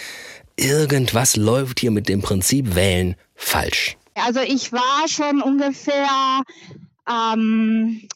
[0.56, 3.98] irgendwas läuft hier mit dem Prinzip Wählen falsch.
[4.16, 6.42] Also ich war schon ungefähr
[7.08, 8.08] ähm,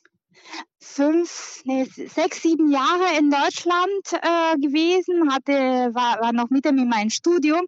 [0.91, 5.54] fünf, nee, sechs, sieben Jahre in Deutschland äh, gewesen, hatte,
[5.93, 7.62] war, war noch mitten in meinem Studium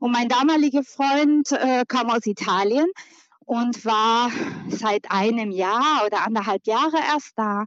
[0.00, 2.86] und mein damaliger Freund äh, kam aus Italien
[3.50, 4.30] und war
[4.68, 7.64] seit einem Jahr oder anderthalb Jahre erst da.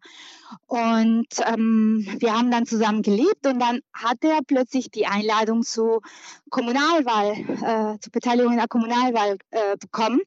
[0.67, 6.01] Und ähm, wir haben dann zusammen gelebt und dann hatte er plötzlich die Einladung zur
[6.49, 10.21] Kommunalwahl, äh, zur Beteiligung in der Kommunalwahl äh, bekommen.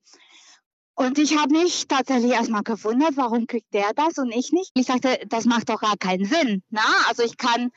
[0.99, 4.71] Und ich habe mich tatsächlich erstmal gewundert, warum kriegt der das und ich nicht.
[4.73, 6.63] Ich sagte, das macht doch gar keinen Sinn.
[6.71, 6.81] Na?
[7.07, 7.71] Also ich kann,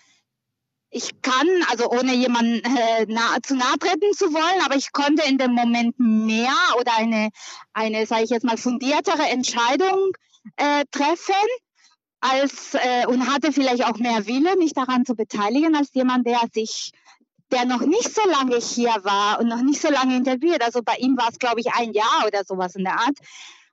[0.89, 5.27] ich kann, also ohne jemanden äh, nah, zu nahe treten zu wollen, aber ich konnte
[5.27, 7.29] in dem Moment mehr oder eine,
[7.73, 10.13] eine sage ich jetzt mal, fundiertere Entscheidung
[10.55, 11.35] äh, treffen
[12.21, 16.39] als äh, und hatte vielleicht auch mehr Wille, mich daran zu beteiligen, als jemand, der
[16.53, 16.91] sich
[17.51, 20.61] der noch nicht so lange hier war und noch nicht so lange interviewt.
[20.61, 23.17] Also bei ihm war es, glaube ich, ein Jahr oder sowas in der Art.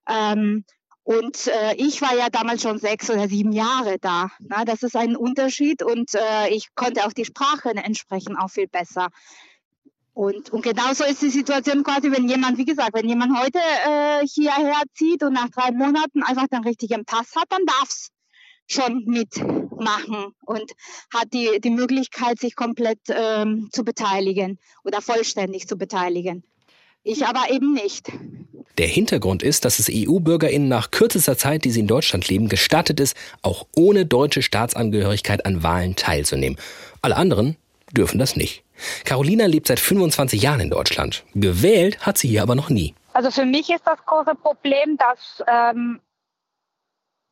[0.09, 0.65] Ähm,
[1.03, 4.31] und äh, ich war ja damals schon sechs oder sieben Jahre da.
[4.41, 8.67] Na, das ist ein Unterschied und äh, ich konnte auch die Sprache entsprechend auch viel
[8.67, 9.09] besser.
[10.15, 14.27] Und, und genauso ist die Situation quasi, wenn jemand, wie gesagt, wenn jemand heute äh,
[14.27, 18.09] hierher zieht und nach drei Monaten einfach den richtigen Pass hat, dann darf's
[18.67, 20.73] schon mitmachen und
[21.15, 26.45] hat die, die Möglichkeit, sich komplett ähm, zu beteiligen oder vollständig zu beteiligen.
[27.03, 28.11] Ich aber eben nicht.
[28.79, 33.01] Der Hintergrund ist, dass es EU-BürgerInnen nach kürzester Zeit, die sie in Deutschland leben, gestattet
[33.01, 36.59] ist, auch ohne deutsche Staatsangehörigkeit an Wahlen teilzunehmen.
[37.03, 37.57] Alle anderen
[37.93, 38.65] dürfen das nicht.
[39.05, 41.25] Carolina lebt seit 25 Jahren in Deutschland.
[41.35, 42.95] Gewählt hat sie hier aber noch nie.
[43.13, 46.01] Also für mich ist das große Problem, dass ähm,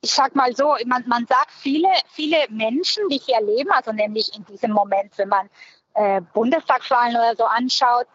[0.05, 4.37] ich sag mal so, man, man sagt viele, viele Menschen, die hier leben, also nämlich
[4.37, 5.49] in diesem Moment, wenn man
[5.95, 8.07] äh, Bundestagswahlen oder so anschaut,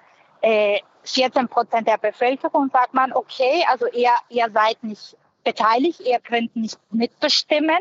[0.42, 6.20] äh, 14 Prozent der Bevölkerung sagt man, okay, also ihr, ihr seid nicht beteiligt, ihr
[6.20, 7.80] könnt nicht mitbestimmen.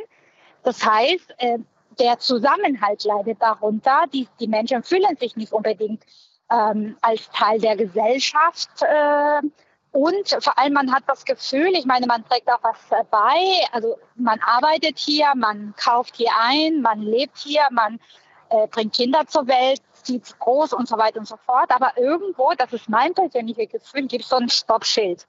[0.63, 1.59] Das heißt, äh,
[1.99, 4.05] der Zusammenhalt leidet darunter.
[4.13, 6.03] Die, die Menschen fühlen sich nicht unbedingt
[6.51, 9.43] ähm, als Teil der Gesellschaft äh,
[9.91, 12.79] und vor allem, man hat das Gefühl, ich meine, man trägt auch was
[13.11, 13.67] bei.
[13.73, 17.99] Also man arbeitet hier, man kauft hier ein, man lebt hier, man
[18.51, 21.71] äh, bringt Kinder zur Welt, zieht groß und so weiter und so fort.
[21.71, 25.27] Aber irgendwo, das ist mein persönliches Gefühl, gibt es so ein Stoppschild.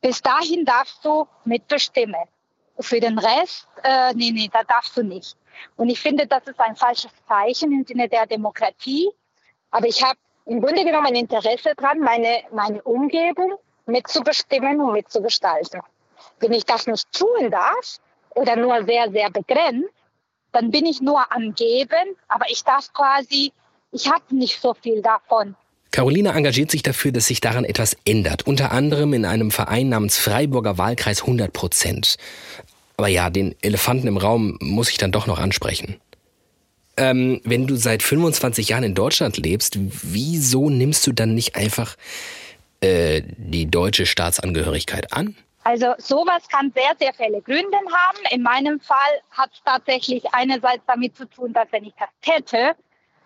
[0.00, 2.24] Bis dahin darfst du mitbestimmen.
[2.78, 5.36] Für den Rest, äh, nee, nee, da darfst du nicht.
[5.76, 9.10] Und ich finde, das ist ein falsches Zeichen im Sinne der Demokratie.
[9.70, 15.80] Aber ich habe im Grunde genommen ein Interesse dran, meine, meine Umgebung mitzubestimmen und mitzugestalten.
[16.40, 17.98] Wenn ich das nicht tun darf
[18.30, 19.90] oder nur sehr, sehr begrenzt,
[20.52, 23.52] dann bin ich nur am Geben, aber ich darf quasi,
[23.92, 25.54] ich habe nicht so viel davon.
[25.90, 30.18] Carolina engagiert sich dafür, dass sich daran etwas ändert, unter anderem in einem Verein namens
[30.18, 32.16] Freiburger Wahlkreis 100 Prozent.
[32.96, 36.00] Aber ja, den Elefanten im Raum muss ich dann doch noch ansprechen.
[36.98, 41.96] Ähm, wenn du seit 25 Jahren in Deutschland lebst, wieso nimmst du dann nicht einfach
[42.80, 45.36] äh, die deutsche Staatsangehörigkeit an?
[45.64, 48.18] Also sowas kann sehr, sehr viele Gründe haben.
[48.30, 52.76] In meinem Fall hat es tatsächlich einerseits damit zu tun, dass wenn ich das hätte,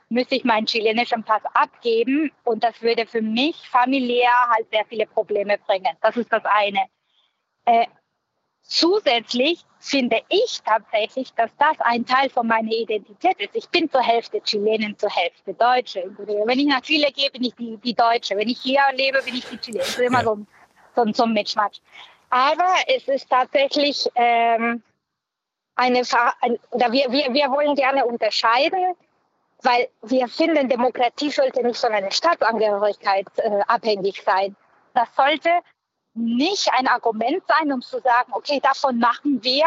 [0.08, 5.06] müsste ich meinen chilenischen Pass abgeben und das würde für mich familiär halt sehr viele
[5.06, 5.94] Probleme bringen.
[6.00, 6.86] Das ist das eine.
[7.66, 7.86] Äh,
[8.62, 13.54] zusätzlich finde ich tatsächlich, dass das ein Teil von meiner Identität ist.
[13.54, 16.04] Ich bin zur Hälfte Chilenin, zur Hälfte Deutsche.
[16.18, 18.36] Wenn ich nach Chile gehe, bin ich die, die Deutsche.
[18.36, 19.80] Wenn ich hier lebe, bin ich die Chilenin.
[19.80, 20.38] Das ist immer so,
[20.94, 21.80] so, so ein Mitschmatsch.
[22.28, 24.82] Aber es ist tatsächlich ähm,
[25.74, 26.02] eine,
[26.42, 28.94] ein, oder wir, wir, wir wollen gerne unterscheiden,
[29.62, 34.56] weil wir finden, Demokratie sollte nicht von einer Staatsangehörigkeit äh, abhängig sein.
[34.94, 35.50] Das sollte
[36.14, 39.66] nicht ein Argument sein, um zu sagen, okay, davon machen wir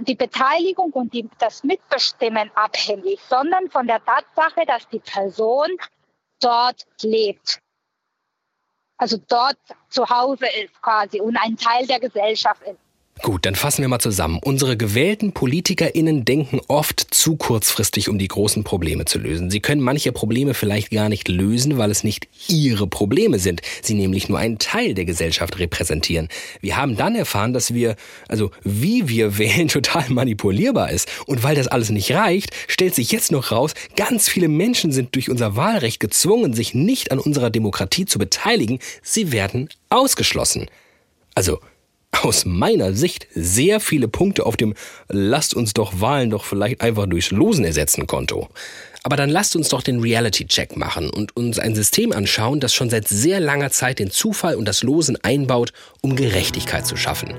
[0.00, 5.68] die Beteiligung und die, das Mitbestimmen abhängig, sondern von der Tatsache, dass die Person
[6.40, 7.60] dort lebt.
[8.96, 12.78] Also dort zu Hause ist quasi und ein Teil der Gesellschaft ist.
[13.22, 14.40] Gut, dann fassen wir mal zusammen.
[14.42, 19.48] Unsere gewählten PolitikerInnen denken oft zu kurzfristig, um die großen Probleme zu lösen.
[19.48, 23.62] Sie können manche Probleme vielleicht gar nicht lösen, weil es nicht ihre Probleme sind.
[23.80, 26.30] Sie nämlich nur einen Teil der Gesellschaft repräsentieren.
[26.60, 27.94] Wir haben dann erfahren, dass wir,
[28.26, 31.08] also wie wir wählen, total manipulierbar ist.
[31.24, 35.14] Und weil das alles nicht reicht, stellt sich jetzt noch raus, ganz viele Menschen sind
[35.14, 38.80] durch unser Wahlrecht gezwungen, sich nicht an unserer Demokratie zu beteiligen.
[39.00, 40.66] Sie werden ausgeschlossen.
[41.36, 41.60] Also,
[42.22, 44.74] aus meiner Sicht sehr viele Punkte auf dem
[45.08, 48.48] Lasst uns doch Wahlen doch vielleicht einfach durchs Losen ersetzen Konto.
[49.02, 52.90] Aber dann lasst uns doch den Reality-Check machen und uns ein System anschauen, das schon
[52.90, 55.72] seit sehr langer Zeit den Zufall und das Losen einbaut,
[56.02, 57.34] um Gerechtigkeit zu schaffen.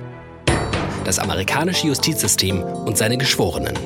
[1.06, 3.78] Das amerikanische Justizsystem und seine Geschworenen.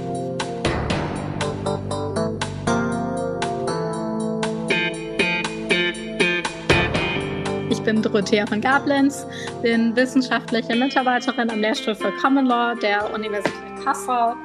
[7.88, 9.26] Bin Dorothea von Gablenz,
[9.62, 13.54] bin wissenschaftliche Mitarbeiterin am Lehrstuhl für Common Law der Universität
[13.84, 14.36] Passau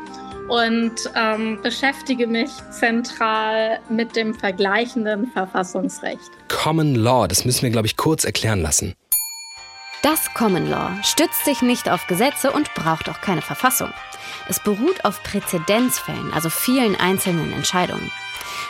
[0.49, 6.31] und ähm, beschäftige mich zentral mit dem vergleichenden Verfassungsrecht.
[6.49, 8.95] Common Law, das müssen wir, glaube ich, kurz erklären lassen.
[10.03, 13.91] Das Common Law stützt sich nicht auf Gesetze und braucht auch keine Verfassung.
[14.49, 18.11] Es beruht auf Präzedenzfällen, also vielen einzelnen Entscheidungen.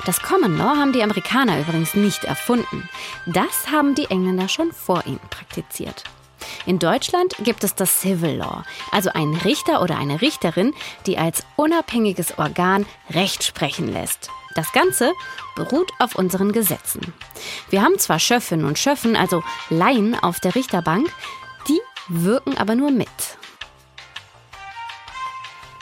[0.04, 2.88] Das Common Law haben die Amerikaner übrigens nicht erfunden.
[3.26, 6.02] Das haben die Engländer schon vor ihnen praktiziert.
[6.66, 10.74] In Deutschland gibt es das Civil Law, also einen Richter oder eine Richterin,
[11.06, 14.28] die als unabhängiges Organ Recht sprechen lässt.
[14.56, 15.12] Das Ganze
[15.54, 17.14] beruht auf unseren Gesetzen.
[17.70, 21.08] Wir haben zwar Schöffinnen und Schöffen, also Laien auf der Richterbank,
[21.68, 23.08] die wirken aber nur mit.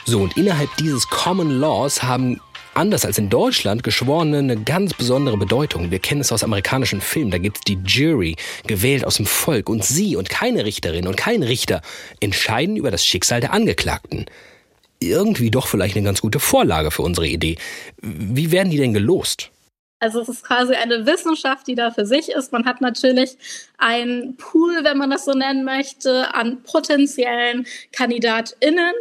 [0.05, 2.41] So, und innerhalb dieses Common Laws haben
[2.75, 5.91] anders als in Deutschland Geschworene eine ganz besondere Bedeutung.
[5.91, 7.31] Wir kennen es aus amerikanischen Filmen.
[7.31, 9.69] Da gibt es die Jury, gewählt aus dem Volk.
[9.69, 11.83] Und sie und keine Richterin und kein Richter
[12.21, 14.27] entscheiden über das Schicksal der Angeklagten.
[15.01, 17.57] Irgendwie doch vielleicht eine ganz gute Vorlage für unsere Idee.
[18.03, 19.51] Wie werden die denn gelost?
[20.01, 22.53] Also es ist quasi eine Wissenschaft, die da für sich ist.
[22.53, 23.37] Man hat natürlich
[23.77, 28.95] einen Pool, wenn man das so nennen möchte, an potenziellen KandidatInnen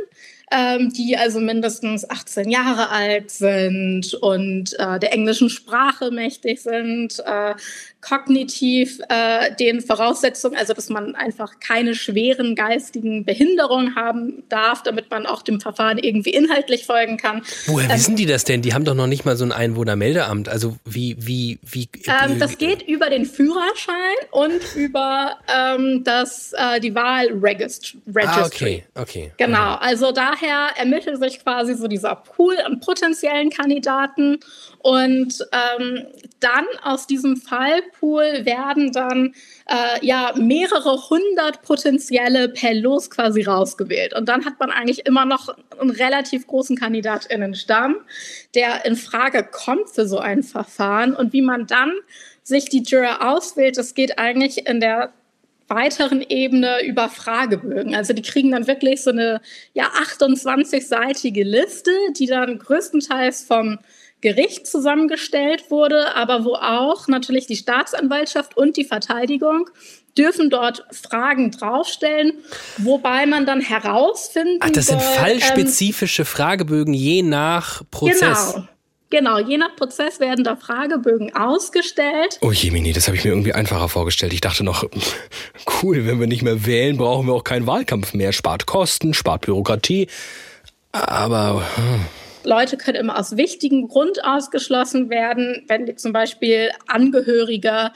[0.51, 7.19] ähm, die also mindestens 18 Jahre alt sind und äh, der englischen Sprache mächtig sind,
[7.25, 7.55] äh,
[8.01, 15.11] kognitiv äh, den Voraussetzungen, also dass man einfach keine schweren geistigen Behinderungen haben darf, damit
[15.11, 17.41] man auch dem Verfahren irgendwie inhaltlich folgen kann.
[17.65, 18.61] Woher Ähm, wissen die das denn?
[18.61, 20.47] Die haben doch noch nicht mal so ein Einwohnermeldeamt.
[20.47, 21.89] Also wie, wie, wie.
[22.07, 23.95] Ähm, das geht über den Führerschein
[24.31, 27.99] und über ähm, das, äh, die Wahlregistry.
[28.25, 29.31] ah, okay, okay.
[29.37, 34.39] Genau, also daher ermittelt sich quasi so dieser Pool an potenziellen Kandidaten
[34.81, 36.07] und ähm,
[36.39, 39.33] dann aus diesem Fallpool werden dann
[39.67, 44.13] äh, ja mehrere hundert potenzielle per Los quasi rausgewählt.
[44.13, 47.97] Und dann hat man eigentlich immer noch einen relativ großen KandidatInnenstamm,
[48.55, 51.13] der in Frage kommt für so ein Verfahren.
[51.13, 51.91] Und wie man dann
[52.43, 55.11] sich die Juror auswählt, das geht eigentlich in der
[55.67, 57.95] weiteren Ebene über Fragebögen.
[57.95, 59.39] Also die kriegen dann wirklich so eine
[59.73, 63.77] ja 28-seitige Liste, die dann größtenteils vom
[64.21, 69.69] Gericht zusammengestellt wurde, aber wo auch natürlich die Staatsanwaltschaft und die Verteidigung
[70.17, 72.33] dürfen dort Fragen draufstellen,
[72.77, 78.53] wobei man dann herausfinden Ach, das sind soll, ähm, fallspezifische Fragebögen je nach Prozess.
[78.53, 78.67] Genau.
[79.11, 82.37] Genau, je nach Prozess werden da Fragebögen ausgestellt.
[82.41, 84.33] Oh Jemini, das habe ich mir irgendwie einfacher vorgestellt.
[84.33, 84.83] Ich dachte noch,
[85.81, 88.33] cool, wenn wir nicht mehr wählen, brauchen wir auch keinen Wahlkampf mehr.
[88.33, 90.07] Spart Kosten, spart Bürokratie.
[90.91, 92.05] Aber hm.
[92.49, 97.91] Leute können immer aus wichtigem Grund ausgeschlossen werden, wenn die zum Beispiel Angehörige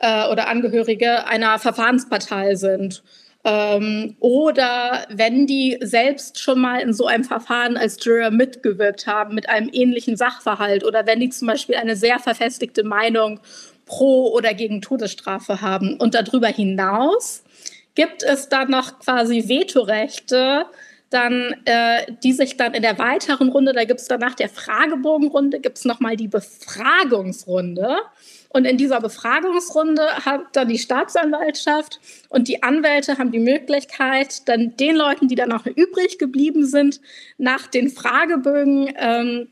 [0.00, 3.02] äh, oder Angehörige einer Verfahrenspartei sind.
[3.44, 9.34] Ähm, oder wenn die selbst schon mal in so einem Verfahren als Juror mitgewirkt haben
[9.34, 13.40] mit einem ähnlichen Sachverhalt oder wenn die zum Beispiel eine sehr verfestigte Meinung
[13.86, 15.96] pro oder gegen Todesstrafe haben.
[15.96, 17.42] Und darüber hinaus
[17.94, 20.66] gibt es dann noch quasi Vetorechte,
[21.14, 25.60] dann, äh, die sich dann in der weiteren Runde, da gibt es danach der Fragebogenrunde,
[25.60, 27.98] gibt es nochmal die Befragungsrunde.
[28.48, 34.76] Und in dieser Befragungsrunde hat dann die Staatsanwaltschaft und die Anwälte haben die Möglichkeit, dann
[34.76, 37.00] den Leuten, die dann noch übrig geblieben sind,
[37.38, 39.48] nach den Fragebögen ähm,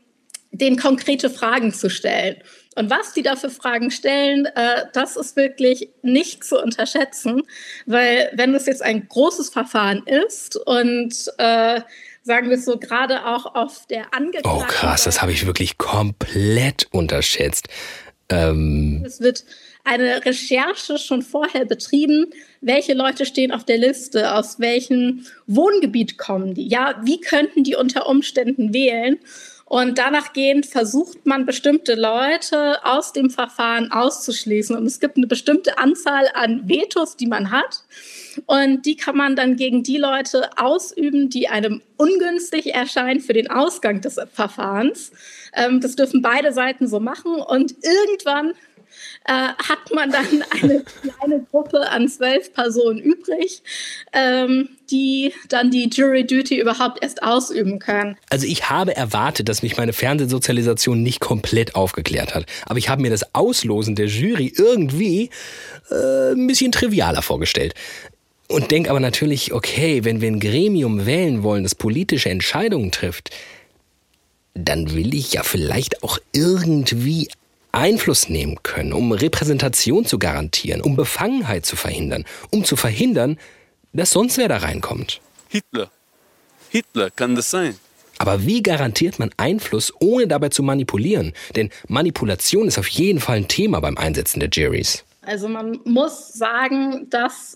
[0.51, 2.37] den konkrete Fragen zu stellen.
[2.75, 7.43] Und was die da für Fragen stellen, äh, das ist wirklich nicht zu unterschätzen,
[7.85, 11.81] weil wenn es jetzt ein großes Verfahren ist und äh,
[12.23, 14.63] sagen wir es so, gerade auch auf der Angeklagten.
[14.63, 17.67] Oh krass, das habe ich wirklich komplett unterschätzt.
[18.29, 19.43] Ähm, Es wird
[19.83, 22.27] eine Recherche schon vorher betrieben,
[22.61, 27.75] welche Leute stehen auf der Liste, aus welchem Wohngebiet kommen die, ja, wie könnten die
[27.75, 29.19] unter Umständen wählen.
[29.73, 34.77] Und danach gehend versucht man bestimmte Leute aus dem Verfahren auszuschließen.
[34.77, 37.83] Und es gibt eine bestimmte Anzahl an Vetos, die man hat.
[38.45, 43.49] Und die kann man dann gegen die Leute ausüben, die einem ungünstig erscheinen für den
[43.49, 45.11] Ausgang des Verfahrens.
[45.55, 47.37] Ähm, das dürfen beide Seiten so machen.
[47.41, 48.53] Und irgendwann
[49.25, 53.61] äh, hat man dann eine kleine Gruppe an zwölf Personen übrig,
[54.11, 58.17] ähm, die dann die Jury Duty überhaupt erst ausüben können.
[58.29, 62.45] Also ich habe erwartet, dass mich meine Fernsehsozialisation nicht komplett aufgeklärt hat.
[62.65, 65.29] Aber ich habe mir das Auslosen der Jury irgendwie
[65.89, 67.73] äh, ein bisschen trivialer vorgestellt.
[68.47, 73.31] Und denke aber natürlich, okay, wenn wir ein Gremium wählen wollen, das politische Entscheidungen trifft,
[74.53, 77.29] dann will ich ja vielleicht auch irgendwie
[77.73, 83.37] Einfluss nehmen können, um Repräsentation zu garantieren, um Befangenheit zu verhindern, um zu verhindern,
[83.91, 85.21] dass sonst wer da reinkommt.
[85.49, 85.91] Hitler.
[86.69, 87.75] Hitler kann das sein.
[88.19, 91.33] Aber wie garantiert man Einfluss, ohne dabei zu manipulieren?
[91.55, 95.03] Denn Manipulation ist auf jeden Fall ein Thema beim Einsetzen der Juries.
[95.21, 97.55] Also man muss sagen, dass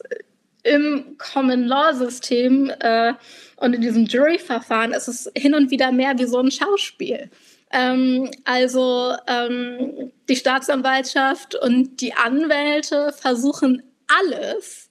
[0.63, 3.13] im Common Law System äh,
[3.57, 7.29] und in diesem Jury-Verfahren ist es hin und wieder mehr wie so ein Schauspiel.
[7.71, 14.86] Ähm, also ähm, die Staatsanwaltschaft und die Anwälte versuchen alles,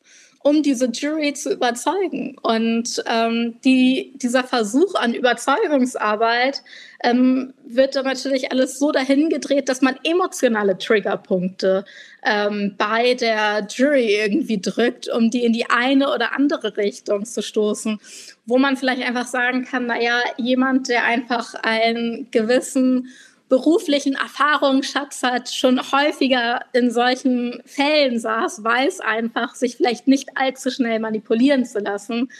[0.47, 2.37] um diese Jury zu überzeugen.
[2.41, 6.63] Und ähm, die, dieser Versuch an Überzeugungsarbeit
[7.03, 11.85] ähm, wird dann natürlich alles so dahin gedreht, dass man emotionale Triggerpunkte
[12.25, 17.43] ähm, bei der Jury irgendwie drückt, um die in die eine oder andere Richtung zu
[17.43, 17.99] stoßen.
[18.45, 23.09] Wo man vielleicht einfach sagen kann, naja, jemand, der einfach einen gewissen
[23.49, 30.71] beruflichen Erfahrungsschatz hat, schon häufiger in solchen Fällen saß, weiß einfach, sich vielleicht nicht allzu
[30.71, 32.31] schnell manipulieren zu lassen.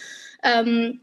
[0.43, 1.01] Ähm,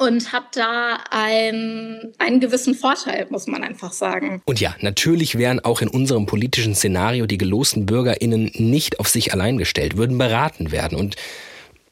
[0.00, 4.42] und hat da ein, einen gewissen Vorteil, muss man einfach sagen.
[4.44, 9.32] Und ja, natürlich wären auch in unserem politischen Szenario die gelosten BürgerInnen nicht auf sich
[9.32, 10.96] allein gestellt, würden beraten werden.
[10.96, 11.16] Und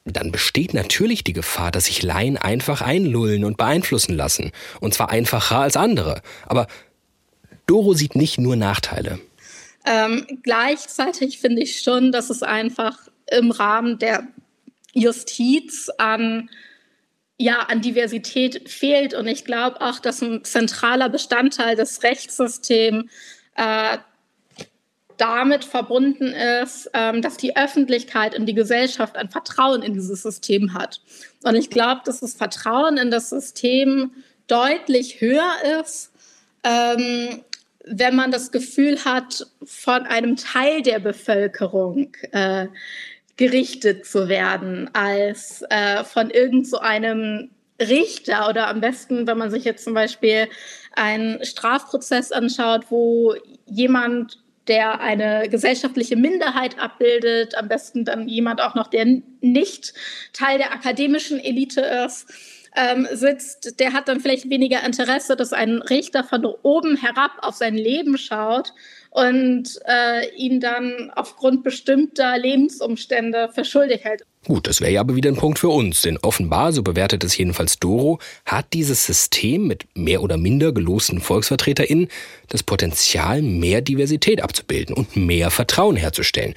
[0.04, 4.52] dann besteht natürlich die Gefahr, dass sich Laien einfach einlullen und beeinflussen lassen.
[4.80, 6.22] Und zwar einfacher als andere.
[6.46, 6.68] Aber
[7.66, 9.18] Doro sieht nicht nur Nachteile.
[9.84, 12.98] Ähm, gleichzeitig finde ich schon, dass es einfach
[13.30, 14.26] im Rahmen der
[14.92, 16.50] Justiz an,
[17.38, 19.14] ja, an Diversität fehlt.
[19.14, 23.10] Und ich glaube auch, dass ein zentraler Bestandteil des Rechtssystems
[23.56, 23.98] äh,
[25.16, 30.74] damit verbunden ist, ähm, dass die Öffentlichkeit und die Gesellschaft ein Vertrauen in dieses System
[30.74, 31.00] hat.
[31.42, 34.10] Und ich glaube, dass das Vertrauen in das System
[34.46, 36.12] deutlich höher ist,
[36.64, 37.42] ähm,
[37.86, 42.66] wenn man das Gefühl hat, von einem Teil der Bevölkerung äh,
[43.36, 49.50] gerichtet zu werden, als äh, von irgend so einem Richter oder am besten, wenn man
[49.50, 50.48] sich jetzt zum Beispiel
[50.94, 53.34] einen Strafprozess anschaut, wo
[53.66, 59.06] jemand, der eine gesellschaftliche Minderheit abbildet, am besten dann jemand auch noch, der
[59.40, 59.94] nicht
[60.32, 62.26] Teil der akademischen Elite ist,
[62.76, 67.54] ähm, sitzt, der hat dann vielleicht weniger Interesse, dass ein Richter von oben herab auf
[67.54, 68.72] sein Leben schaut
[69.10, 74.24] und äh, ihn dann aufgrund bestimmter Lebensumstände für schuldig hält.
[74.46, 77.36] Gut, das wäre ja aber wieder ein Punkt für uns, denn offenbar, so bewertet es
[77.36, 82.08] jedenfalls Doro, hat dieses System mit mehr oder minder gelosten VolksvertreterInnen
[82.48, 86.54] das Potenzial, mehr Diversität abzubilden und mehr Vertrauen herzustellen.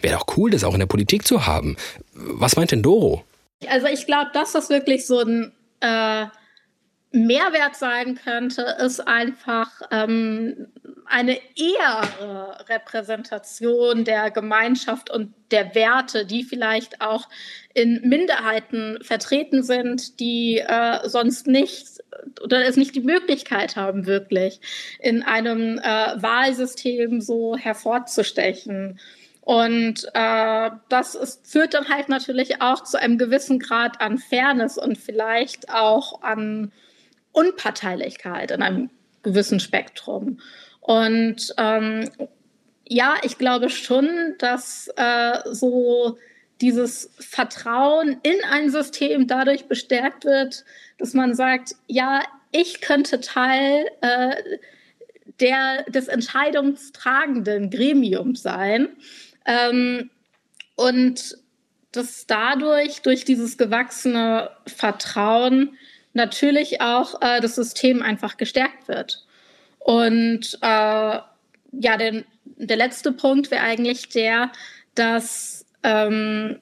[0.00, 1.76] Wäre doch cool, das auch in der Politik zu haben.
[2.12, 3.24] Was meint denn Doro?
[3.68, 5.52] Also ich glaube, dass das wirklich so ein
[5.82, 6.26] äh,
[7.12, 10.68] Mehrwert sein könnte, ist einfach ähm,
[11.04, 12.02] eine eher
[12.70, 17.28] Repräsentation der Gemeinschaft und der Werte, die vielleicht auch
[17.74, 22.02] in Minderheiten vertreten sind, die äh, sonst nicht
[22.42, 24.60] oder es nicht die Möglichkeit haben, wirklich
[25.00, 28.98] in einem äh, Wahlsystem so hervorzustechen.
[29.42, 34.78] Und äh, das ist, führt dann halt natürlich auch zu einem gewissen Grad an Fairness
[34.78, 36.72] und vielleicht auch an
[37.32, 38.90] Unparteilichkeit in einem
[39.24, 40.38] gewissen Spektrum.
[40.80, 42.08] Und ähm,
[42.88, 46.18] ja, ich glaube schon, dass äh, so
[46.60, 50.64] dieses Vertrauen in ein System dadurch bestärkt wird,
[50.98, 52.22] dass man sagt, ja,
[52.52, 54.36] ich könnte Teil äh,
[55.40, 58.88] der, des entscheidungstragenden Gremiums sein.
[59.46, 60.10] Ähm,
[60.76, 61.36] und
[61.92, 65.76] dass dadurch, durch dieses gewachsene Vertrauen,
[66.14, 69.26] natürlich auch äh, das System einfach gestärkt wird.
[69.78, 74.52] Und äh, ja, der, der letzte Punkt wäre eigentlich der,
[74.94, 76.60] dass ähm,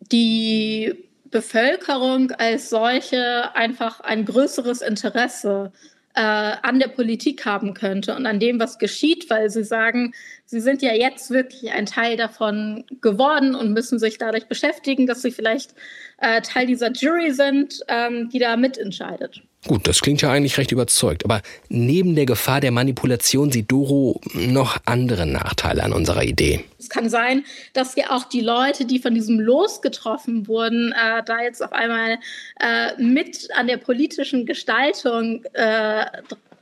[0.00, 8.26] die Bevölkerung als solche einfach ein größeres Interesse äh, an der Politik haben könnte und
[8.26, 10.12] an dem, was geschieht, weil sie sagen,
[10.44, 15.22] sie sind ja jetzt wirklich ein Teil davon geworden und müssen sich dadurch beschäftigen, dass
[15.22, 15.74] sie vielleicht
[16.18, 19.42] äh, Teil dieser Jury sind, ähm, die da mitentscheidet.
[19.66, 24.18] Gut, das klingt ja eigentlich recht überzeugt, aber neben der Gefahr der Manipulation sieht Doro
[24.32, 26.64] noch andere Nachteile an unserer Idee.
[26.78, 27.44] Es kann sein,
[27.74, 31.72] dass ja auch die Leute, die von diesem Los getroffen wurden, äh, da jetzt auf
[31.72, 32.18] einmal
[32.58, 36.06] äh, mit an der politischen Gestaltung äh,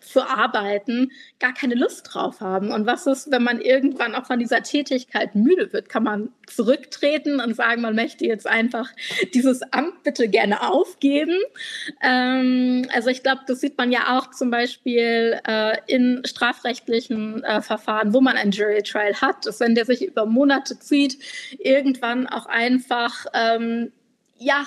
[0.08, 2.70] zu arbeiten, gar keine Lust drauf haben.
[2.72, 5.88] Und was ist, wenn man irgendwann auch von dieser Tätigkeit müde wird?
[5.88, 8.90] Kann man zurücktreten und sagen, man möchte jetzt einfach
[9.34, 11.36] dieses Amt bitte gerne aufgeben?
[12.02, 17.60] Ähm, also ich glaube, das sieht man ja auch zum Beispiel äh, in strafrechtlichen äh,
[17.60, 21.18] Verfahren, wo man ein Jury Trial hat, dass wenn der sich über Monate zieht,
[21.58, 23.92] irgendwann auch einfach ähm,
[24.38, 24.66] ja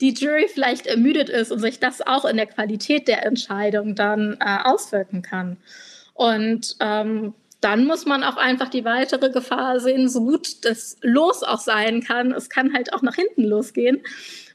[0.00, 4.36] die Jury vielleicht ermüdet ist und sich das auch in der Qualität der Entscheidung dann
[4.40, 5.58] äh, auswirken kann.
[6.14, 11.42] Und ähm, dann muss man auch einfach die weitere Gefahr sehen, so gut das Los
[11.42, 12.32] auch sein kann.
[12.32, 14.00] Es kann halt auch nach hinten losgehen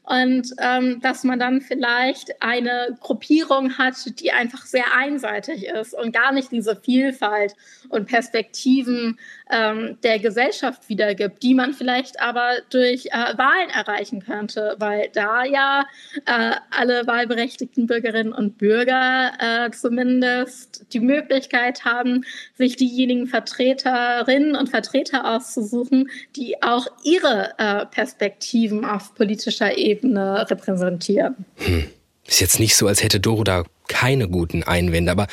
[0.06, 6.12] und ähm, dass man dann vielleicht eine Gruppierung hat, die einfach sehr einseitig ist und
[6.12, 7.54] gar nicht diese Vielfalt
[7.88, 9.18] und Perspektiven
[9.50, 15.44] ähm, der Gesellschaft wiedergibt, die man vielleicht aber durch äh, Wahlen erreichen könnte, weil da
[15.44, 15.86] ja
[16.24, 24.68] äh, alle wahlberechtigten Bürgerinnen und Bürger äh, zumindest die Möglichkeit haben, sich diejenigen Vertreterinnen und
[24.68, 31.36] Vertreter auszusuchen, die auch ihre äh, Perspektiven auf politischer Ebene Ebene repräsentieren.
[31.56, 31.84] Hm.
[32.26, 35.26] Ist jetzt nicht so, als hätte Doro da keine guten Einwände, aber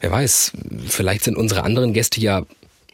[0.00, 0.52] wer weiß,
[0.86, 2.44] vielleicht sind unsere anderen Gäste ja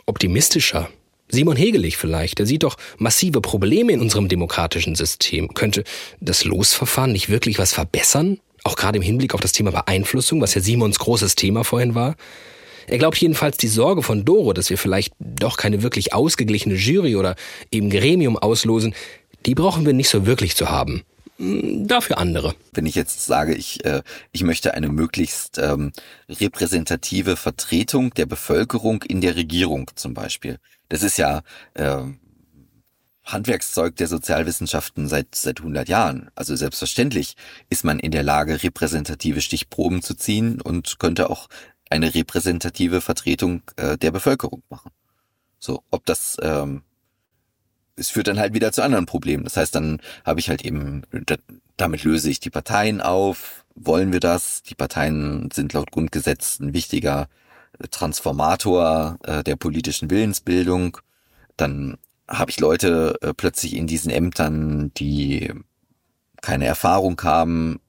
[0.06, 0.88] optimistischer.
[1.28, 5.54] Simon Hegelich vielleicht, der sieht doch massive Probleme in unserem demokratischen System.
[5.54, 5.82] Könnte
[6.20, 8.38] das Losverfahren nicht wirklich was verbessern?
[8.62, 12.14] Auch gerade im Hinblick auf das Thema Beeinflussung, was ja Simons großes Thema vorhin war.
[12.86, 17.16] Er glaubt jedenfalls die Sorge von Doro, dass wir vielleicht doch keine wirklich ausgeglichene Jury
[17.16, 17.34] oder
[17.72, 18.94] eben Gremium auslosen,
[19.46, 21.04] die brauchen wir nicht so wirklich zu haben.
[21.38, 22.54] Hm, dafür andere.
[22.72, 25.92] Wenn ich jetzt sage, ich, äh, ich möchte eine möglichst ähm,
[26.28, 30.58] repräsentative Vertretung der Bevölkerung in der Regierung zum Beispiel.
[30.88, 31.42] Das ist ja
[31.74, 32.02] äh,
[33.24, 36.30] Handwerkszeug der Sozialwissenschaften seit, seit 100 Jahren.
[36.34, 37.34] Also selbstverständlich
[37.68, 41.48] ist man in der Lage, repräsentative Stichproben zu ziehen und könnte auch
[41.90, 44.92] eine repräsentative Vertretung äh, der Bevölkerung machen.
[45.58, 46.82] So, ob das ähm,
[47.96, 49.44] es führt dann halt wieder zu anderen Problemen.
[49.44, 51.02] Das heißt, dann habe ich halt eben,
[51.76, 53.64] damit löse ich die Parteien auf.
[53.74, 54.62] Wollen wir das?
[54.62, 57.28] Die Parteien sind laut Grundgesetz ein wichtiger
[57.90, 60.98] Transformator äh, der politischen Willensbildung.
[61.56, 65.52] Dann habe ich Leute äh, plötzlich in diesen Ämtern, die
[66.42, 67.80] keine Erfahrung haben.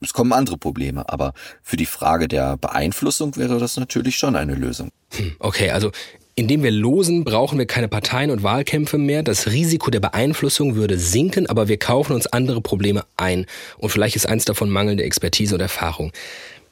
[0.00, 4.54] Es kommen andere Probleme, aber für die Frage der Beeinflussung wäre das natürlich schon eine
[4.54, 4.90] Lösung.
[5.12, 5.90] Hm, okay, also
[6.36, 9.22] indem wir losen, brauchen wir keine Parteien und Wahlkämpfe mehr.
[9.22, 13.46] Das Risiko der Beeinflussung würde sinken, aber wir kaufen uns andere Probleme ein.
[13.78, 16.12] Und vielleicht ist eins davon mangelnde Expertise und Erfahrung.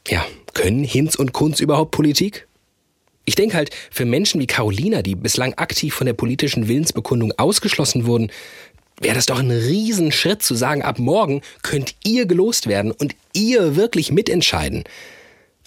[0.08, 2.48] Ja, können Hinz und Kunz überhaupt Politik?
[3.24, 8.04] Ich denke halt, für Menschen wie Carolina, die bislang aktiv von der politischen Willensbekundung ausgeschlossen
[8.04, 8.32] wurden,
[9.00, 13.76] wäre das doch ein Riesenschritt zu sagen, ab morgen könnt ihr gelost werden und ihr
[13.76, 14.82] wirklich mitentscheiden.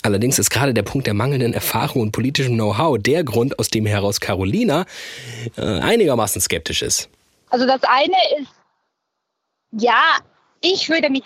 [0.05, 3.87] Allerdings ist gerade der Punkt der mangelnden Erfahrung und politischem Know-how der Grund, aus dem
[3.87, 4.85] heraus Carolina
[5.57, 7.09] äh, einigermaßen skeptisch ist.
[7.49, 8.51] Also das eine ist,
[9.71, 10.03] ja,
[10.61, 11.23] ich würde mich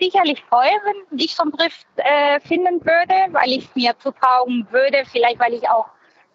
[0.00, 0.78] sicherlich freuen,
[1.10, 5.52] wenn ich so einen Brief äh, finden würde, weil ich mir zutrauen würde, vielleicht weil
[5.52, 5.86] ich auch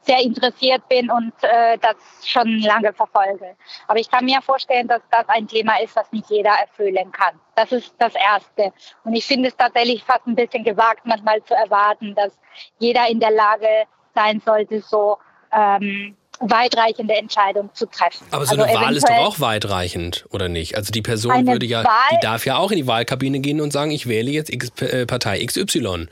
[0.01, 1.95] sehr interessiert bin und äh, das
[2.25, 3.55] schon lange verfolge.
[3.87, 7.39] Aber ich kann mir vorstellen, dass das ein Thema ist, was nicht jeder erfüllen kann.
[7.55, 8.73] Das ist das Erste.
[9.03, 12.37] Und ich finde es tatsächlich fast ein bisschen gewagt, manchmal zu erwarten, dass
[12.79, 13.67] jeder in der Lage
[14.15, 15.17] sein sollte, so
[15.51, 18.25] ähm, weitreichende Entscheidungen zu treffen.
[18.31, 20.75] Aber so also eine Wahl ist doch auch weitreichend, oder nicht?
[20.75, 23.73] Also die Person würde ja, Wahl, die darf ja auch in die Wahlkabine gehen und
[23.73, 26.07] sagen, ich wähle jetzt X, äh, Partei XY.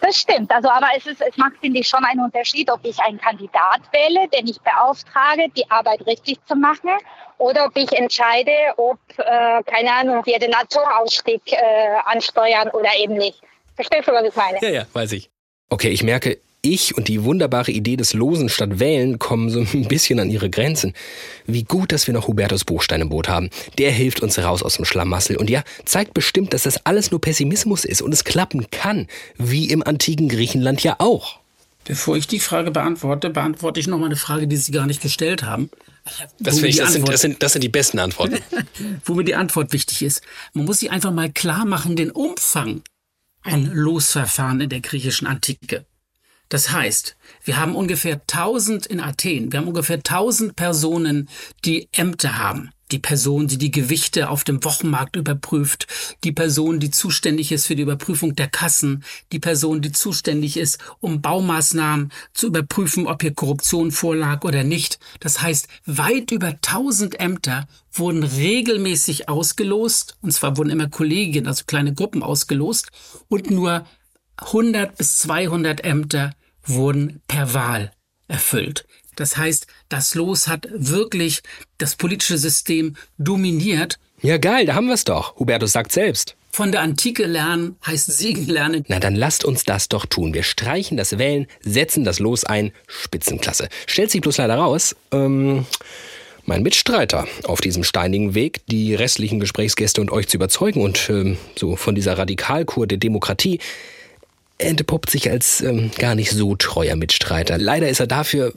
[0.00, 0.50] Das stimmt.
[0.50, 3.80] Also, aber es, ist, es macht, finde ich, schon einen Unterschied, ob ich einen Kandidat
[3.92, 6.90] wähle, den ich beauftrage, die Arbeit richtig zu machen,
[7.38, 11.56] oder ob ich entscheide, ob, äh, keine Ahnung, wir den Atomausstieg äh,
[12.04, 13.40] ansteuern oder eben nicht.
[13.74, 14.58] Verstehst du, was ich meine?
[14.60, 15.30] Ja, ja, weiß ich.
[15.68, 16.38] Okay, ich merke,
[16.72, 20.50] ich und die wunderbare Idee des Losen statt Wählen kommen so ein bisschen an ihre
[20.50, 20.94] Grenzen.
[21.46, 23.50] Wie gut, dass wir noch Hubertus Buchstein im Boot haben.
[23.78, 27.20] Der hilft uns raus aus dem Schlamassel und ja, zeigt bestimmt, dass das alles nur
[27.20, 29.06] Pessimismus ist und es klappen kann.
[29.36, 31.38] Wie im antiken Griechenland ja auch.
[31.84, 35.00] Bevor ich die Frage beantworte, beantworte ich noch mal eine Frage, die Sie gar nicht
[35.00, 35.70] gestellt haben.
[36.40, 38.38] Das, ich, das, sind, das, sind, das sind die besten Antworten.
[39.04, 40.22] wo mir die Antwort wichtig ist.
[40.52, 42.82] Man muss sich einfach mal klar machen, den Umfang
[43.42, 45.86] ein Losverfahren in der griechischen Antike.
[46.48, 51.28] Das heißt, wir haben ungefähr 1000 in Athen, wir haben ungefähr 1000 Personen,
[51.64, 52.70] die Ämter haben.
[52.92, 55.88] Die Person, die die Gewichte auf dem Wochenmarkt überprüft,
[56.22, 60.78] die Person, die zuständig ist für die Überprüfung der Kassen, die Person, die zuständig ist,
[61.00, 65.00] um Baumaßnahmen zu überprüfen, ob hier Korruption vorlag oder nicht.
[65.18, 71.64] Das heißt, weit über 1000 Ämter wurden regelmäßig ausgelost, und zwar wurden immer Kollegien, also
[71.66, 72.90] kleine Gruppen ausgelost,
[73.26, 73.84] und nur
[74.38, 76.32] 100 bis 200 Ämter
[76.64, 77.92] wurden per Wahl
[78.28, 78.86] erfüllt.
[79.16, 81.42] Das heißt, das Los hat wirklich
[81.78, 83.98] das politische System dominiert.
[84.20, 85.36] Ja, geil, da haben wir es doch.
[85.38, 86.36] Hubertus sagt selbst.
[86.50, 88.84] Von der Antike lernen heißt Siegen lernen.
[88.88, 90.32] Na, dann lasst uns das doch tun.
[90.32, 92.72] Wir streichen das Wählen, setzen das Los ein.
[92.86, 93.68] Spitzenklasse.
[93.86, 95.66] Stellt sich bloß leider raus, ähm,
[96.46, 101.36] mein Mitstreiter auf diesem steinigen Weg, die restlichen Gesprächsgäste und euch zu überzeugen und ähm,
[101.58, 103.58] so von dieser Radikalkur der Demokratie,
[104.58, 107.58] entpuppt sich als ähm, gar nicht so treuer Mitstreiter.
[107.58, 108.54] Leider ist er dafür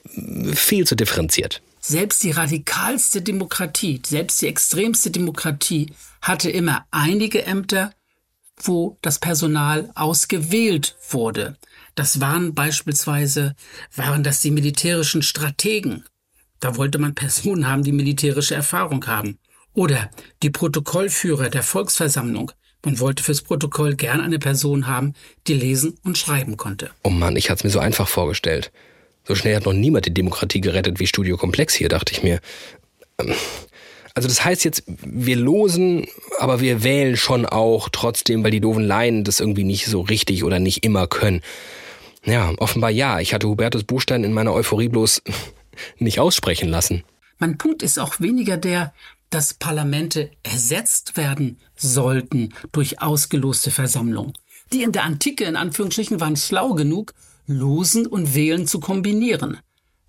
[0.54, 1.62] viel zu differenziert.
[1.82, 7.93] Selbst die radikalste Demokratie, selbst die extremste Demokratie hatte immer einige Ämter,
[8.58, 11.58] wo das Personal ausgewählt wurde.
[11.95, 13.56] Das waren beispielsweise,
[13.95, 16.06] waren das die militärischen Strategen.
[16.60, 19.39] Da wollte man Personen haben, die militärische Erfahrung haben.
[19.74, 20.10] Oder
[20.43, 22.52] die Protokollführer der Volksversammlung.
[22.84, 25.14] Man wollte fürs Protokoll gern eine Person haben,
[25.48, 26.92] die lesen und schreiben konnte.
[27.04, 28.72] Oh Mann, ich hatte es mir so einfach vorgestellt.
[29.26, 32.40] So schnell hat noch niemand die Demokratie gerettet wie Studio Komplex hier, dachte ich mir.
[33.20, 33.34] Ähm,
[34.16, 36.08] also das heißt jetzt, wir losen,
[36.40, 40.44] aber wir wählen schon auch trotzdem, weil die doofen Laien das irgendwie nicht so richtig
[40.44, 41.42] oder nicht immer können.
[42.26, 43.20] Ja, offenbar ja.
[43.20, 45.22] Ich hatte Hubertus Buchstein in meiner Euphorie bloß
[46.00, 47.04] nicht aussprechen lassen.
[47.38, 48.94] Mein Punkt ist auch weniger der,
[49.30, 54.34] dass Parlamente ersetzt werden sollten durch ausgeloste Versammlungen.
[54.74, 57.14] Die in der Antike in Anführungsstrichen waren schlau genug,
[57.48, 59.58] Losen und Wählen zu kombinieren.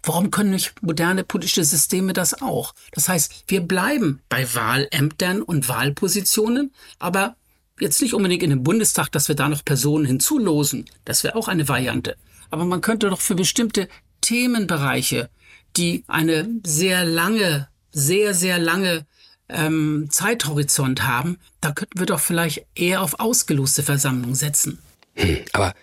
[0.02, 2.74] Warum können nicht moderne politische Systeme das auch?
[2.92, 7.36] Das heißt, wir bleiben bei Wahlämtern und Wahlpositionen, aber
[7.78, 10.86] jetzt nicht unbedingt in den Bundestag, dass wir da noch Personen hinzulosen.
[11.04, 12.16] Das wäre auch eine Variante.
[12.50, 13.88] Aber man könnte doch für bestimmte
[14.20, 15.30] Themenbereiche,
[15.76, 19.06] die eine sehr lange, sehr, sehr lange
[19.52, 24.78] ähm, Zeithorizont haben, da könnten wir doch vielleicht eher auf ausgeloste Versammlungen setzen.
[25.14, 25.74] Hm, aber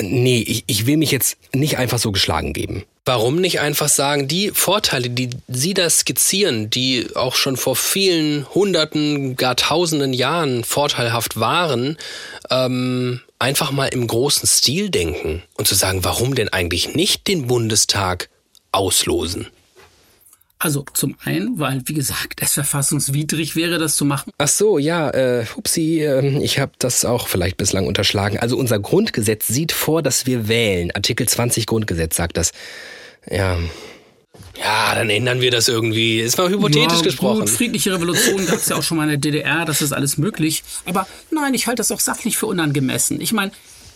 [0.00, 2.84] nee, ich, ich will mich jetzt nicht einfach so geschlagen geben.
[3.06, 8.46] Warum nicht einfach sagen, die Vorteile, die Sie da skizzieren, die auch schon vor vielen
[8.54, 11.96] Hunderten, gar Tausenden Jahren vorteilhaft waren,
[12.50, 17.46] ähm, einfach mal im großen Stil denken und zu sagen, warum denn eigentlich nicht den
[17.46, 18.28] Bundestag
[18.70, 19.48] auslosen?
[20.62, 24.30] Also zum einen, weil, wie gesagt, es verfassungswidrig wäre, das zu machen.
[24.36, 28.38] Ach so, ja, äh, hupsi, äh, ich habe das auch vielleicht bislang unterschlagen.
[28.38, 30.90] Also unser Grundgesetz sieht vor, dass wir wählen.
[30.94, 32.52] Artikel 20 Grundgesetz sagt das.
[33.30, 33.58] Ja.
[34.58, 36.20] Ja, dann ändern wir das irgendwie.
[36.20, 37.40] Ist mal hypothetisch ja, gesprochen.
[37.40, 40.18] Gut, friedliche Revolution gab es ja auch schon mal in der DDR, das ist alles
[40.18, 40.62] möglich.
[40.84, 43.22] Aber nein, ich halte das auch sachlich für unangemessen.
[43.22, 43.52] Ich meine,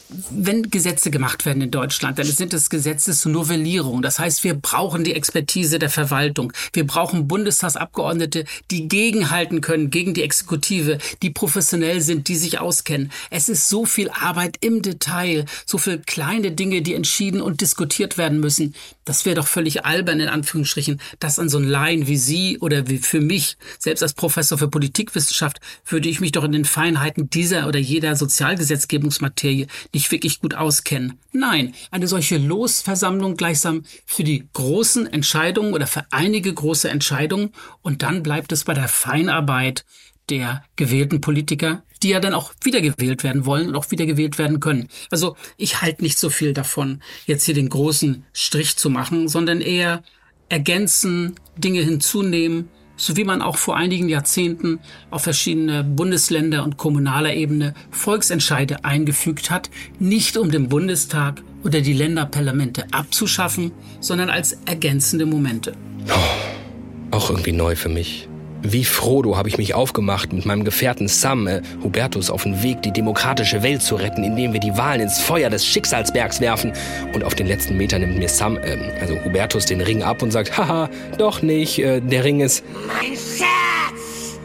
[0.08, 4.02] wenn Gesetze gemacht werden in Deutschland, dann sind es Gesetze zur Novellierung.
[4.02, 6.52] Das heißt, wir brauchen die Expertise der Verwaltung.
[6.72, 13.10] Wir brauchen Bundestagsabgeordnete, die gegenhalten können gegen die Exekutive, die professionell sind, die sich auskennen.
[13.30, 18.18] Es ist so viel Arbeit im Detail, so viel kleine Dinge, die entschieden und diskutiert
[18.18, 18.74] werden müssen.
[19.04, 22.88] Das wäre doch völlig albern, in Anführungsstrichen, das an so einen Laien wie Sie oder
[22.88, 27.28] wie für mich, selbst als Professor für Politikwissenschaft, würde ich mich doch in den Feinheiten
[27.28, 31.18] dieser oder jeder Sozialgesetzgebungsmaterie nicht wirklich gut auskennen.
[31.32, 38.02] Nein, eine solche Losversammlung gleichsam für die großen Entscheidungen oder für einige große Entscheidungen und
[38.02, 39.84] dann bleibt es bei der Feinarbeit
[40.30, 44.88] der gewählten Politiker, die ja dann auch wiedergewählt werden wollen und auch wiedergewählt werden können.
[45.10, 49.60] Also ich halte nicht so viel davon, jetzt hier den großen Strich zu machen, sondern
[49.60, 50.02] eher
[50.48, 54.80] ergänzen, Dinge hinzunehmen, so wie man auch vor einigen Jahrzehnten
[55.10, 61.92] auf verschiedene Bundesländer und kommunaler Ebene Volksentscheide eingefügt hat, nicht um den Bundestag oder die
[61.92, 65.72] Länderparlamente abzuschaffen, sondern als ergänzende Momente.
[66.08, 68.28] Oh, auch irgendwie neu für mich.
[68.66, 72.80] Wie Frodo habe ich mich aufgemacht, mit meinem Gefährten Sam, äh, Hubertus, auf den Weg,
[72.80, 76.72] die demokratische Welt zu retten, indem wir die Wahlen ins Feuer des Schicksalsbergs werfen.
[77.12, 80.30] Und auf den letzten Metern nimmt mir Sam, äh, also Hubertus, den Ring ab und
[80.30, 80.88] sagt, haha,
[81.18, 82.64] doch nicht, äh, der Ring ist...
[82.86, 84.38] Mein Schatz!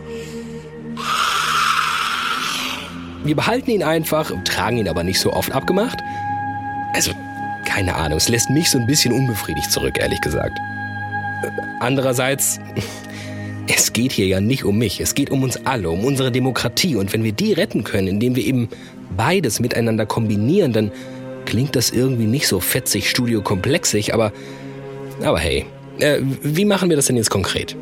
[3.24, 5.99] Wir behalten ihn einfach, tragen ihn aber nicht so oft abgemacht.
[6.93, 7.11] Also,
[7.65, 10.59] keine Ahnung, es lässt mich so ein bisschen unbefriedigt zurück, ehrlich gesagt.
[11.43, 12.59] Äh, Andererseits,
[13.72, 16.95] es geht hier ja nicht um mich, es geht um uns alle, um unsere Demokratie.
[16.95, 18.67] Und wenn wir die retten können, indem wir eben
[19.15, 20.91] beides miteinander kombinieren, dann
[21.45, 24.34] klingt das irgendwie nicht so fetzig, studiokomplexig, aber,
[25.24, 25.65] aber hey,
[25.99, 27.76] äh, wie machen wir das denn jetzt konkret?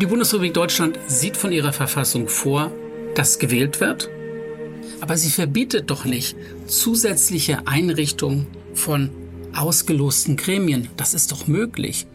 [0.00, 2.72] Die Bundesrepublik Deutschland sieht von ihrer Verfassung vor,
[3.14, 4.08] dass gewählt wird,
[5.00, 6.36] aber sie verbietet doch nicht
[6.66, 9.10] zusätzliche Einrichtungen von
[9.54, 10.88] ausgelosten Gremien.
[10.96, 12.06] Das ist doch möglich.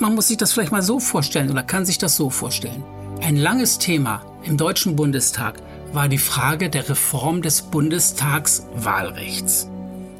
[0.00, 2.82] Man muss sich das vielleicht mal so vorstellen oder kann sich das so vorstellen.
[3.20, 5.60] Ein langes Thema im Deutschen Bundestag
[5.92, 9.68] war die Frage der Reform des Bundestagswahlrechts.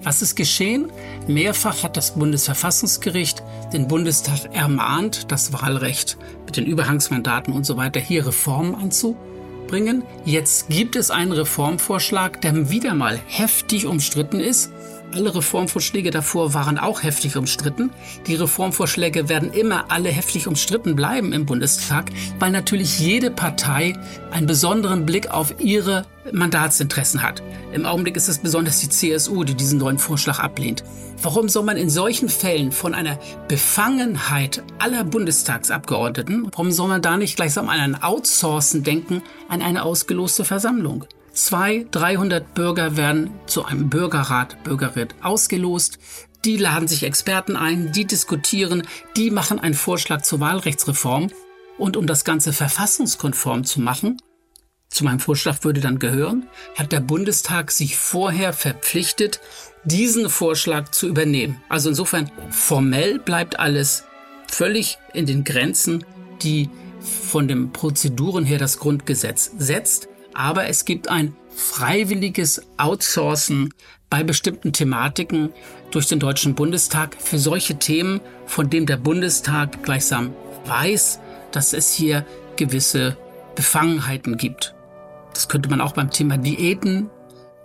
[0.03, 0.93] Was ist geschehen?
[1.27, 8.01] Mehrfach hat das Bundesverfassungsgericht den Bundestag ermahnt, das Wahlrecht mit den Überhangsmandaten und so weiter
[8.01, 10.03] hier Reformen anzubringen.
[10.27, 14.71] Jetzt gibt es einen Reformvorschlag, der wieder mal heftig umstritten ist
[15.13, 17.91] Alle Reformvorschläge davor waren auch heftig umstritten.
[18.29, 23.95] Die Reformvorschläge werden immer alle heftig umstritten bleiben im Bundestag, weil natürlich jede Partei
[24.31, 27.43] einen besonderen Blick auf ihre Mandatsinteressen hat.
[27.73, 30.85] Im Augenblick ist es besonders die CSU, die diesen neuen Vorschlag ablehnt.
[31.23, 37.17] Warum soll man in solchen Fällen von einer Befangenheit aller Bundestagsabgeordneten, warum soll man da
[37.17, 41.05] nicht gleichsam an ein Outsourcen denken, an eine ausgeloste Versammlung?
[41.41, 45.99] Zwei, 300 Bürger werden zu einem Bürgerrat, Bürgerrat ausgelost.
[46.45, 48.87] Die laden sich Experten ein, die diskutieren,
[49.17, 51.31] die machen einen Vorschlag zur Wahlrechtsreform.
[51.79, 54.21] Und um das Ganze verfassungskonform zu machen,
[54.91, 59.41] zu meinem Vorschlag würde dann gehören, hat der Bundestag sich vorher verpflichtet,
[59.85, 61.63] diesen Vorschlag zu übernehmen.
[61.71, 64.05] Also insofern formell bleibt alles
[64.47, 66.05] völlig in den Grenzen,
[66.43, 66.69] die
[67.01, 70.10] von den Prozeduren her das Grundgesetz setzt.
[70.41, 73.75] Aber es gibt ein freiwilliges Outsourcen
[74.09, 75.53] bei bestimmten Thematiken
[75.91, 80.33] durch den Deutschen Bundestag für solche Themen, von dem der Bundestag gleichsam
[80.65, 81.21] weiß,
[81.53, 82.25] dass es hier
[82.57, 83.19] gewisse
[83.55, 84.75] Befangenheiten gibt.
[85.35, 87.11] Das könnte man auch beim Thema Diäten,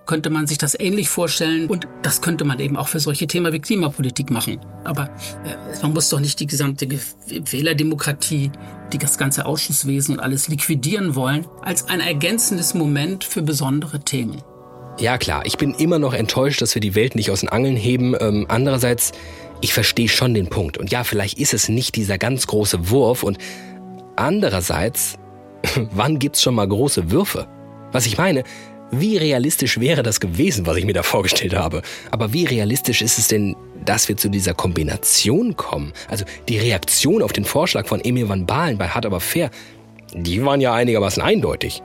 [0.06, 3.52] könnte man sich das ähnlich vorstellen und das könnte man eben auch für solche Themen
[3.52, 4.60] wie Klimapolitik machen.
[4.84, 5.06] Aber
[5.44, 8.52] äh, man muss doch nicht die gesamte Ge Wählerdemokratie,
[8.94, 14.42] die das ganze Ausschusswesen und alles liquidieren wollen, als ein ergänzendes Moment für besondere Themen.
[15.00, 17.76] Ja klar, ich bin immer noch enttäuscht, dass wir die Welt nicht aus den Angeln
[17.76, 18.16] heben.
[18.20, 19.12] Ähm, andererseits,
[19.60, 20.78] ich verstehe schon den Punkt.
[20.78, 23.24] Und ja, vielleicht ist es nicht dieser ganz große Wurf.
[23.24, 23.38] Und
[24.16, 25.18] andererseits,
[25.92, 27.48] wann gibt's schon mal große Würfe?
[27.92, 28.44] Was ich meine,
[28.92, 31.82] wie realistisch wäre das gewesen, was ich mir da vorgestellt habe?
[32.12, 35.94] Aber wie realistisch ist es denn, dass wir zu dieser Kombination kommen?
[36.08, 39.50] Also die Reaktion auf den Vorschlag von Emil van Balen bei Hart aber fair,
[40.14, 41.82] die waren ja einigermaßen eindeutig.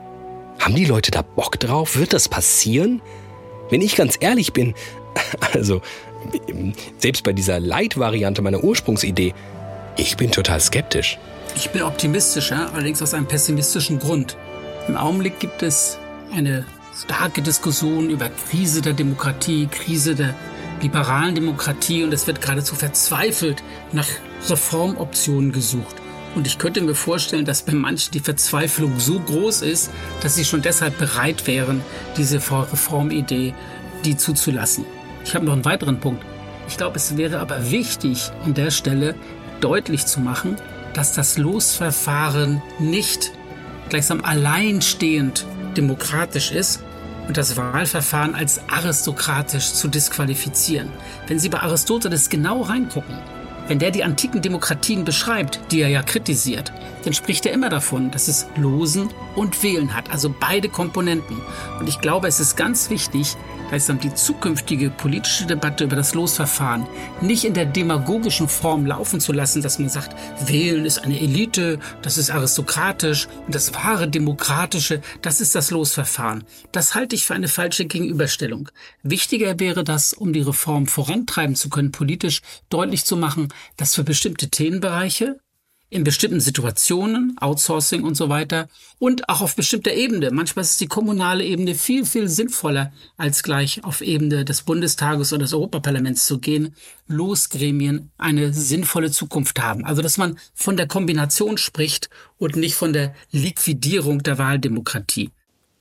[0.59, 1.97] Haben die Leute da Bock drauf?
[1.97, 3.01] Wird das passieren?
[3.69, 4.75] Wenn ich ganz ehrlich bin,
[5.53, 5.81] also
[6.99, 9.33] selbst bei dieser Light-Variante meiner Ursprungsidee,
[9.97, 11.17] ich bin total skeptisch.
[11.55, 14.37] Ich bin optimistischer, allerdings aus einem pessimistischen Grund.
[14.87, 15.97] Im Augenblick gibt es
[16.33, 20.35] eine starke Diskussion über Krise der Demokratie, Krise der
[20.81, 24.07] liberalen Demokratie und es wird geradezu verzweifelt nach
[24.49, 25.95] Reformoptionen gesucht.
[26.35, 30.45] Und ich könnte mir vorstellen, dass bei manchen die Verzweiflung so groß ist, dass sie
[30.45, 31.81] schon deshalb bereit wären,
[32.17, 33.53] diese Reformidee,
[34.05, 34.85] die zuzulassen.
[35.25, 36.25] Ich habe noch einen weiteren Punkt.
[36.67, 39.15] Ich glaube, es wäre aber wichtig, an der Stelle
[39.59, 40.55] deutlich zu machen,
[40.93, 43.31] dass das Losverfahren nicht
[43.89, 45.45] gleichsam alleinstehend
[45.77, 46.83] demokratisch ist
[47.27, 50.89] und das Wahlverfahren als aristokratisch zu disqualifizieren.
[51.27, 53.17] Wenn Sie bei Aristoteles genau reingucken,
[53.71, 56.73] wenn der die antiken Demokratien beschreibt, die er ja kritisiert,
[57.05, 61.37] dann spricht er immer davon, dass es Losen und Wählen hat, also beide Komponenten.
[61.79, 63.37] Und ich glaube, es ist ganz wichtig,
[63.87, 66.85] dann die zukünftige politische Debatte über das Losverfahren
[67.21, 70.13] nicht in der demagogischen Form laufen zu lassen, dass man sagt,
[70.45, 76.43] Wählen ist eine Elite, das ist aristokratisch und das wahre Demokratische, das ist das Losverfahren.
[76.73, 78.69] Das halte ich für eine falsche Gegenüberstellung.
[79.03, 83.47] Wichtiger wäre das, um die Reform vorantreiben zu können, politisch deutlich zu machen,
[83.77, 85.37] dass für bestimmte Themenbereiche
[85.91, 90.31] in bestimmten Situationen, Outsourcing und so weiter und auch auf bestimmter Ebene.
[90.31, 95.43] Manchmal ist die kommunale Ebene viel, viel sinnvoller, als gleich auf Ebene des Bundestages oder
[95.43, 96.75] des Europaparlaments zu gehen.
[97.07, 99.83] Losgremien eine sinnvolle Zukunft haben.
[99.83, 105.29] Also, dass man von der Kombination spricht und nicht von der Liquidierung der Wahldemokratie.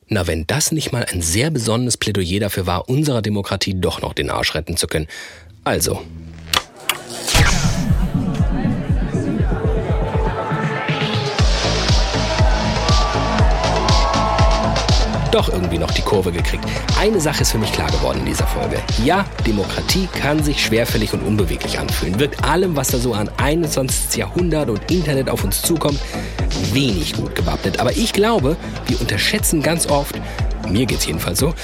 [0.08, 4.12] Na, wenn das nicht mal ein sehr besonderes Plädoyer dafür war, unserer Demokratie doch noch
[4.12, 5.06] den Arsch retten zu können.
[5.62, 6.02] Also,
[15.30, 16.64] doch irgendwie noch die Kurve gekriegt.
[16.98, 18.78] Eine Sache ist für mich klar geworden in dieser Folge.
[19.04, 22.18] Ja, Demokratie kann sich schwerfällig und unbeweglich anfühlen.
[22.18, 24.16] Wirkt allem, was da so an 21.
[24.16, 25.98] Jahrhundert und Internet auf uns zukommt,
[26.72, 27.78] wenig gut gewappnet.
[27.78, 28.56] Aber ich glaube,
[28.86, 30.16] wir unterschätzen ganz oft,
[30.68, 31.54] mir geht's jedenfalls so,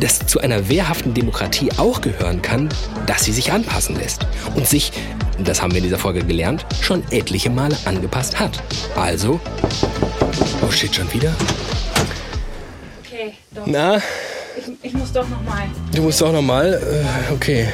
[0.00, 2.68] dass zu einer wehrhaften Demokratie auch gehören kann,
[3.06, 4.92] dass sie sich anpassen lässt und sich,
[5.38, 8.62] das haben wir in dieser Folge gelernt, schon etliche Male angepasst hat.
[8.96, 9.40] Also,
[10.66, 11.32] oh shit, schon wieder?
[13.54, 13.66] Doch.
[13.66, 13.96] Na,
[14.56, 15.64] Ich, ich muss doch nochmal.
[15.94, 17.68] du musst auch nochmal, äh, okay.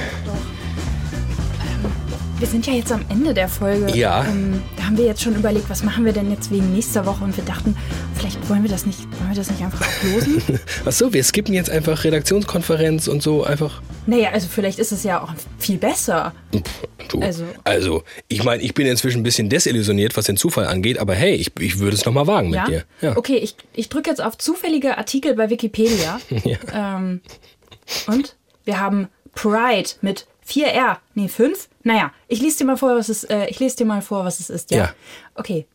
[2.38, 3.92] Wir sind ja jetzt am Ende der Folge.
[3.96, 4.24] Ja.
[4.24, 7.24] Ähm, da haben wir jetzt schon überlegt, was machen wir denn jetzt wegen nächster Woche
[7.24, 7.76] und wir dachten,
[8.14, 10.60] vielleicht wollen wir das nicht, wollen wir das nicht einfach auflosen?
[10.86, 13.82] Ach so, wir skippen jetzt einfach Redaktionskonferenz und so einfach.
[14.06, 16.32] naja, also vielleicht ist es ja auch viel besser.
[17.08, 17.20] Du.
[17.20, 21.14] Also- Also, ich meine, ich bin inzwischen ein bisschen desillusioniert, was den Zufall angeht, aber
[21.14, 22.62] hey, ich, ich würde es nochmal wagen ja?
[22.62, 22.84] mit dir.
[23.00, 23.16] Ja.
[23.16, 26.20] Okay, ich, ich drücke jetzt auf zufällige Artikel bei Wikipedia.
[26.44, 26.96] Ja.
[26.98, 27.20] Ähm,
[28.06, 30.98] und wir haben Pride mit 4R.
[31.14, 31.68] Nee, 5?
[31.82, 34.40] Naja, ich lese dir mal vor, was es, äh, ich lese dir mal vor, was
[34.40, 34.78] es ist, ja?
[34.78, 34.94] Ja.
[35.34, 35.66] Okay.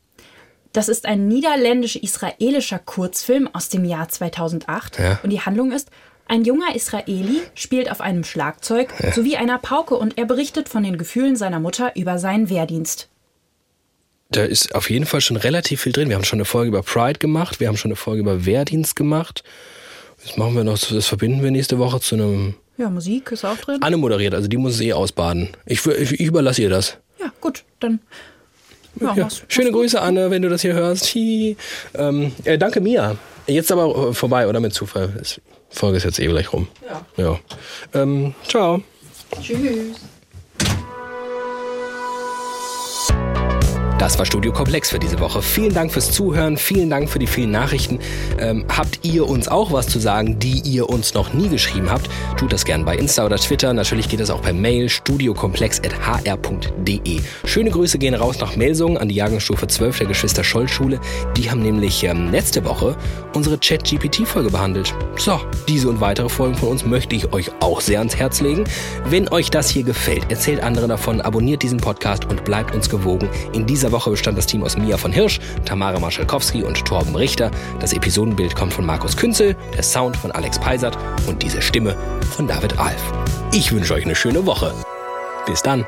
[0.72, 4.98] Das ist ein niederländisch-israelischer Kurzfilm aus dem Jahr 2008.
[5.00, 5.20] Ja.
[5.22, 5.90] Und die Handlung ist,
[6.28, 9.12] ein junger Israeli spielt auf einem Schlagzeug Ja.
[9.12, 13.10] sowie einer Pauke und er berichtet von den Gefühlen seiner Mutter über seinen Wehrdienst.
[14.32, 16.10] Da ist auf jeden Fall schon relativ viel drin.
[16.10, 18.96] Wir haben schon eine Folge über Pride gemacht, wir haben schon eine Folge über Wehrdienst
[18.96, 19.44] gemacht.
[20.26, 22.56] Das machen wir noch, das verbinden wir nächste Woche zu einem.
[22.78, 23.78] Ja, Musik ist auch drin.
[23.82, 25.50] Anne moderiert, also die muss es eh ausbaden.
[25.66, 26.98] Ich, ich, ich überlasse ihr das.
[27.20, 28.00] Ja, gut, dann.
[29.00, 31.16] Ja, Ja, mach's- schöne Grüße, Anne, wenn du das hier hörst.
[31.16, 33.16] Ähm, äh, danke, Mia.
[33.48, 35.14] Jetzt aber äh, vorbei, oder mit Zufall.
[35.22, 36.68] Die Folge ist jetzt eh gleich rum.
[36.88, 37.06] Ja.
[37.24, 37.40] Ja.
[38.02, 38.82] Ähm, ciao.
[39.42, 40.13] Tschüss.
[44.04, 45.42] Das war Studio Komplex für diese Woche.
[45.42, 48.00] Vielen Dank fürs Zuhören, vielen Dank für die vielen Nachrichten.
[48.38, 52.10] Ähm, habt ihr uns auch was zu sagen, die ihr uns noch nie geschrieben habt?
[52.36, 53.72] Tut das gern bei Insta oder Twitter.
[53.72, 57.22] Natürlich geht es auch per Mail studiokomplex.hr.de.
[57.46, 61.00] Schöne Grüße gehen raus nach Melsungen an die Jahrgangsstufe 12 der Geschwister Scholl Schule.
[61.38, 62.98] Die haben nämlich ähm, letzte Woche
[63.34, 64.94] unsere Chat-GPT-Folge behandelt.
[65.16, 65.40] So,
[65.70, 68.66] diese und weitere Folgen von uns möchte ich euch auch sehr ans Herz legen.
[69.06, 73.30] Wenn euch das hier gefällt, erzählt anderen davon, abonniert diesen Podcast und bleibt uns gewogen.
[73.54, 77.50] In dieser Woche bestand das Team aus Mia von Hirsch, Tamara Marschalkowski und Torben Richter.
[77.80, 81.96] Das Episodenbild kommt von Markus Künzel, der Sound von Alex Peisert und diese Stimme
[82.36, 83.02] von David Alf.
[83.54, 84.74] Ich wünsche euch eine schöne Woche.
[85.46, 85.86] Bis dann.